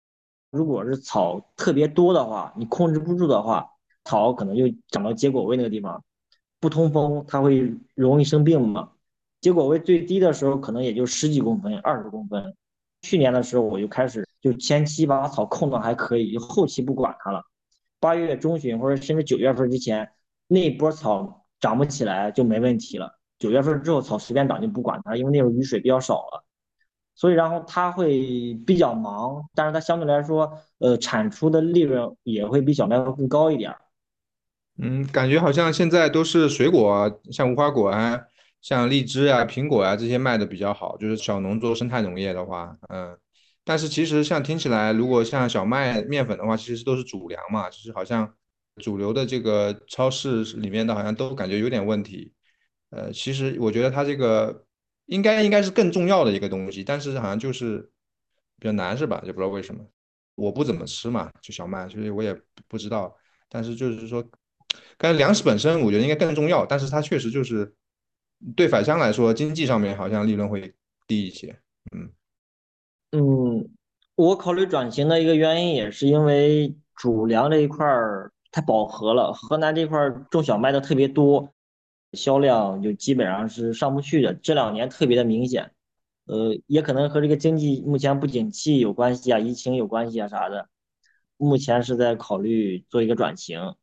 [0.51, 3.67] 如果是草特别多的话，你控制不住的话。
[4.05, 6.05] 草可能就长到结果位那个地方，
[6.61, 8.91] 不通风，它会容易生病嘛。
[9.41, 12.55] 结果位最低的时候可能也就十几公分、二十公分。
[13.03, 17.43] 去年的时候我就开始就前期把草控的还可以，就后期不管它了。
[18.01, 20.09] 八月中旬或者甚至九月份之前，
[20.47, 23.19] 那一波草长不起来就没问题了。
[23.39, 26.45] 九月份之后草随便长就不管它，因为那时候雨水比较少了。
[27.15, 33.75] 所以然后它会比较忙，但是它相对来说，呃，产出的利润也会比小麦会更高一点。
[34.79, 38.21] 嗯，感觉好像现在都是水果，像无花果啊，
[38.61, 43.17] 像荔枝啊、苹果啊这些卖的比较好，就是小农做生态农业的话，嗯。
[43.69, 48.33] 但是其实像听起来，如果像小麦面粉的话，其实都是主粮嘛，就是好像
[48.77, 52.33] 主流的这个超市里面的好像都感觉有点问题。
[52.91, 54.65] 呃，其实我觉得它这个
[55.07, 57.91] 应该应该是更重要的一个东西，但是好像就是
[58.61, 59.21] 比较难，是吧？
[59.27, 59.85] 也不知道为什么，
[60.37, 62.33] 我不怎么吃嘛，就小麦，所以我也
[62.69, 63.13] 不知道。
[63.49, 64.25] 但是就是说，
[64.97, 67.75] 但粮食本身我觉得应该更重要，但是它确实就是
[68.55, 70.73] 对返乡来说，经济上面好像利润会
[71.09, 71.59] 低一些，
[71.93, 72.09] 嗯。
[73.19, 73.71] 嗯，
[74.15, 81.51] 我考虑转型的一个原因也是因为主粮这一块儿太饱和了，河南这块儿种小麦的特别多，
[82.13, 84.35] 销量就基本上是上不去的。
[84.35, 85.73] 这两年特别的明显，
[86.27, 90.69] 呃，也可能和这个经济目前不景气有关系啊，疫情有关系啊啥的。
[91.39, 93.75] 目前是在考虑做一个转型。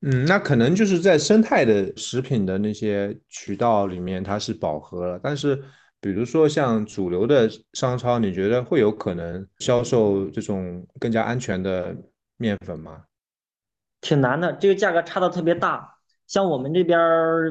[0.00, 5.60] 嗯，那可能就是在生态的食品的那些渠道里面，它是饱和了，但是。
[6.04, 11.96] 比如说像主流的商超，你觉得会有可能销售这种更加安全的
[12.36, 13.04] 面粉吗？
[14.02, 15.96] 挺难的，这个价格差的特别大。
[16.26, 17.00] 像我们这边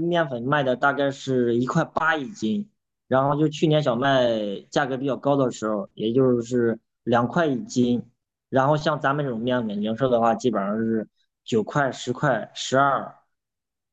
[0.03, 2.69] 面粉卖的大概是一块八一斤，
[3.07, 4.29] 然后就去年小麦
[4.69, 8.03] 价格比较高的时候，也就是两块一斤。
[8.49, 11.07] 然后像咱们这种面粉零售的话，基本上是
[11.43, 13.15] 九块、十块、十二，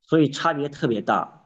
[0.03, 1.39] 所以差别特别大。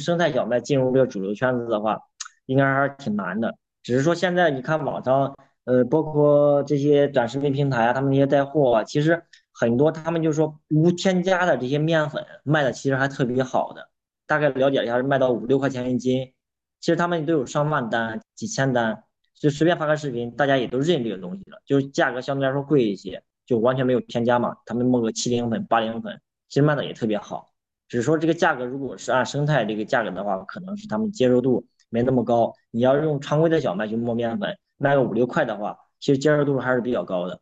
[0.00, 2.00] 生态小麦进入这个主流圈子的话，
[2.46, 5.34] 应该还是挺难的，只是说现在你看网上，
[5.64, 9.22] 呃，包括这些短视频平台啊，他们那些带货啊，其实
[9.52, 13.88] 很多他们就说无添加的这些面粉卖的其实还特别好的，
[14.26, 16.32] 大概了解一下是卖到五六块钱一斤，
[16.80, 27.52] 其实他们都有上万单、几千单，就随便发个视频，大家也都认这个东西了，就是价格相对来说贵一些，就完全没有添加嘛，他们弄个七零粉、八零粉，其实卖的也特别好，
[27.88, 31.66] 只是说这个价格如果是按生态这个价格的话，可能是他们接受度。
[31.94, 37.40] 没那么高，你要用常规的小麦去磨面粉，卖个五六块的话，其实接受度还是比较高的。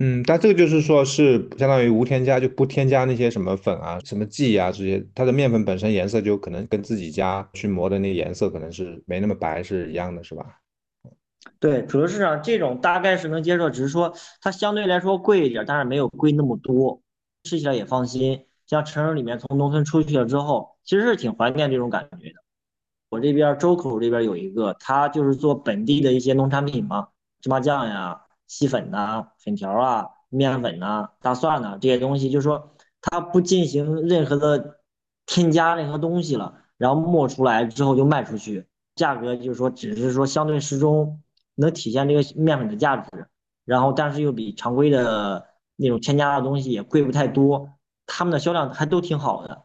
[0.00, 10.44] 嗯，但这个就是说是相当于无添加，就不添加那些什么粉啊、什么剂啊这些，它的面粉本身颜色就可能跟自己家去磨的那个颜色可能是没那么白是一样的，是吧？
[11.60, 17.00] 对，主流市场这种大概是能接受，只是说它相对来说贵一点，但是没有贵那么多，
[17.44, 18.46] 吃起来也放心。
[18.66, 22.43] 像城市里面从农村出去了之后，其实是挺怀念这种感觉的。
[23.14, 27.06] 我这边周口这边有一个，他就是做本地的一些农产品嘛，
[27.40, 34.80] 芝麻酱呀、细粉呐、粉条啊、面粉呐、大蒜呐这些东西，就是说他不进行任何的
[35.26, 41.22] 添加任何东西了，然后磨出来之后就卖出去，价格就是说只是说相对适中，
[41.54, 43.28] 能体现这个面粉的价值，
[43.64, 45.46] 然后但是又比常规的
[45.76, 47.68] 那种添加的东西也贵不太多，
[48.06, 49.62] 他们的销量还都挺好的。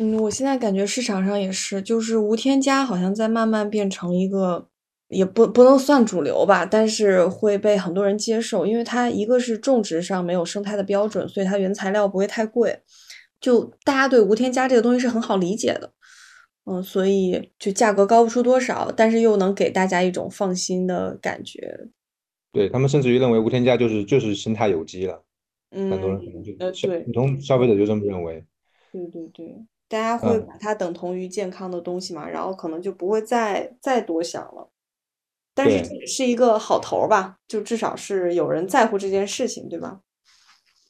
[0.00, 4.66] 嗯，我现在感觉市场上也是，就是无添加好像在慢慢变成一个，
[5.08, 12.80] 也不不能算主流吧，但是会被很多人接受，因为它一个是种植上没有生态的标准，所以它原材料不会太贵，
[13.42, 15.92] 就大家对无添加这个东西是很好理解的，
[16.64, 21.88] 嗯，所以就价格高不出多少，但是又能给大家一种放心的感觉。
[22.52, 25.22] 对他们甚至于认为无添加就是就是生态有机了，
[25.72, 28.42] 嗯，很多人可能就呃对，普通消费者就这么认为。
[28.90, 29.66] 对对对。
[29.90, 34.70] 大家会把它等同于健康的东西嘛，然后可能就不会再再多想了。
[35.52, 40.00] 但是这也是一个好头吧，就至少是有人在乎这件事情，对吧？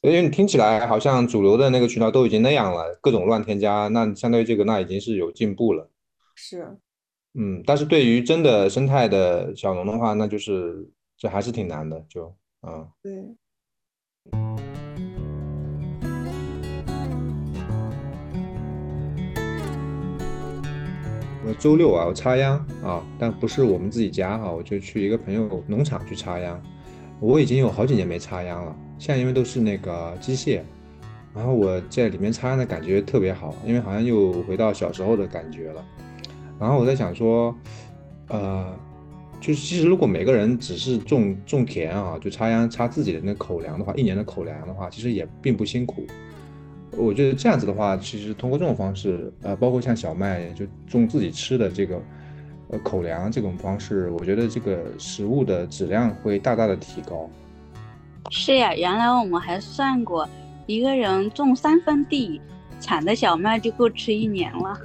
[0.01, 5.89] 因为你听起来好像主流的那个渠道都已经那样了，各种乱添加，那相对于这个，那已经是有进步了。
[6.35, 6.77] 是，
[7.33, 10.87] 嗯，但是对于真的生态的小农的话，那就是
[11.17, 12.87] 这还是挺难的，就嗯。
[13.01, 13.35] 对。
[21.43, 26.61] 我周六啊，我插秧啊，但不是我们自己家哈，我就去一个朋友农场去插秧。
[27.19, 30.61] 我已经有好几年没插秧了，现在因为都是那个机械，
[31.33, 35.83] 然后我在里面插秧的感觉特别好，因为好像又回到小时候的感觉了。
[36.59, 37.55] 然后我在想说，
[38.27, 38.71] 呃，
[39.39, 46.05] 就是其实如果每个人只是种种田啊，就插秧插自己的那口粮的话，一年的口粮的话，其实也并不辛苦。
[46.97, 52.01] 我觉得这样子的话，其实通过这种方式，呃，包括像小麦就种自己吃的这个，
[52.69, 57.29] 呃，口粮这种方式，我觉得这个食物的质量会大大的提高。
[58.29, 60.27] 是呀，原来我们还算过，
[60.65, 62.39] 一个人种三分地，
[62.79, 64.77] 产的小麦就够吃一年了。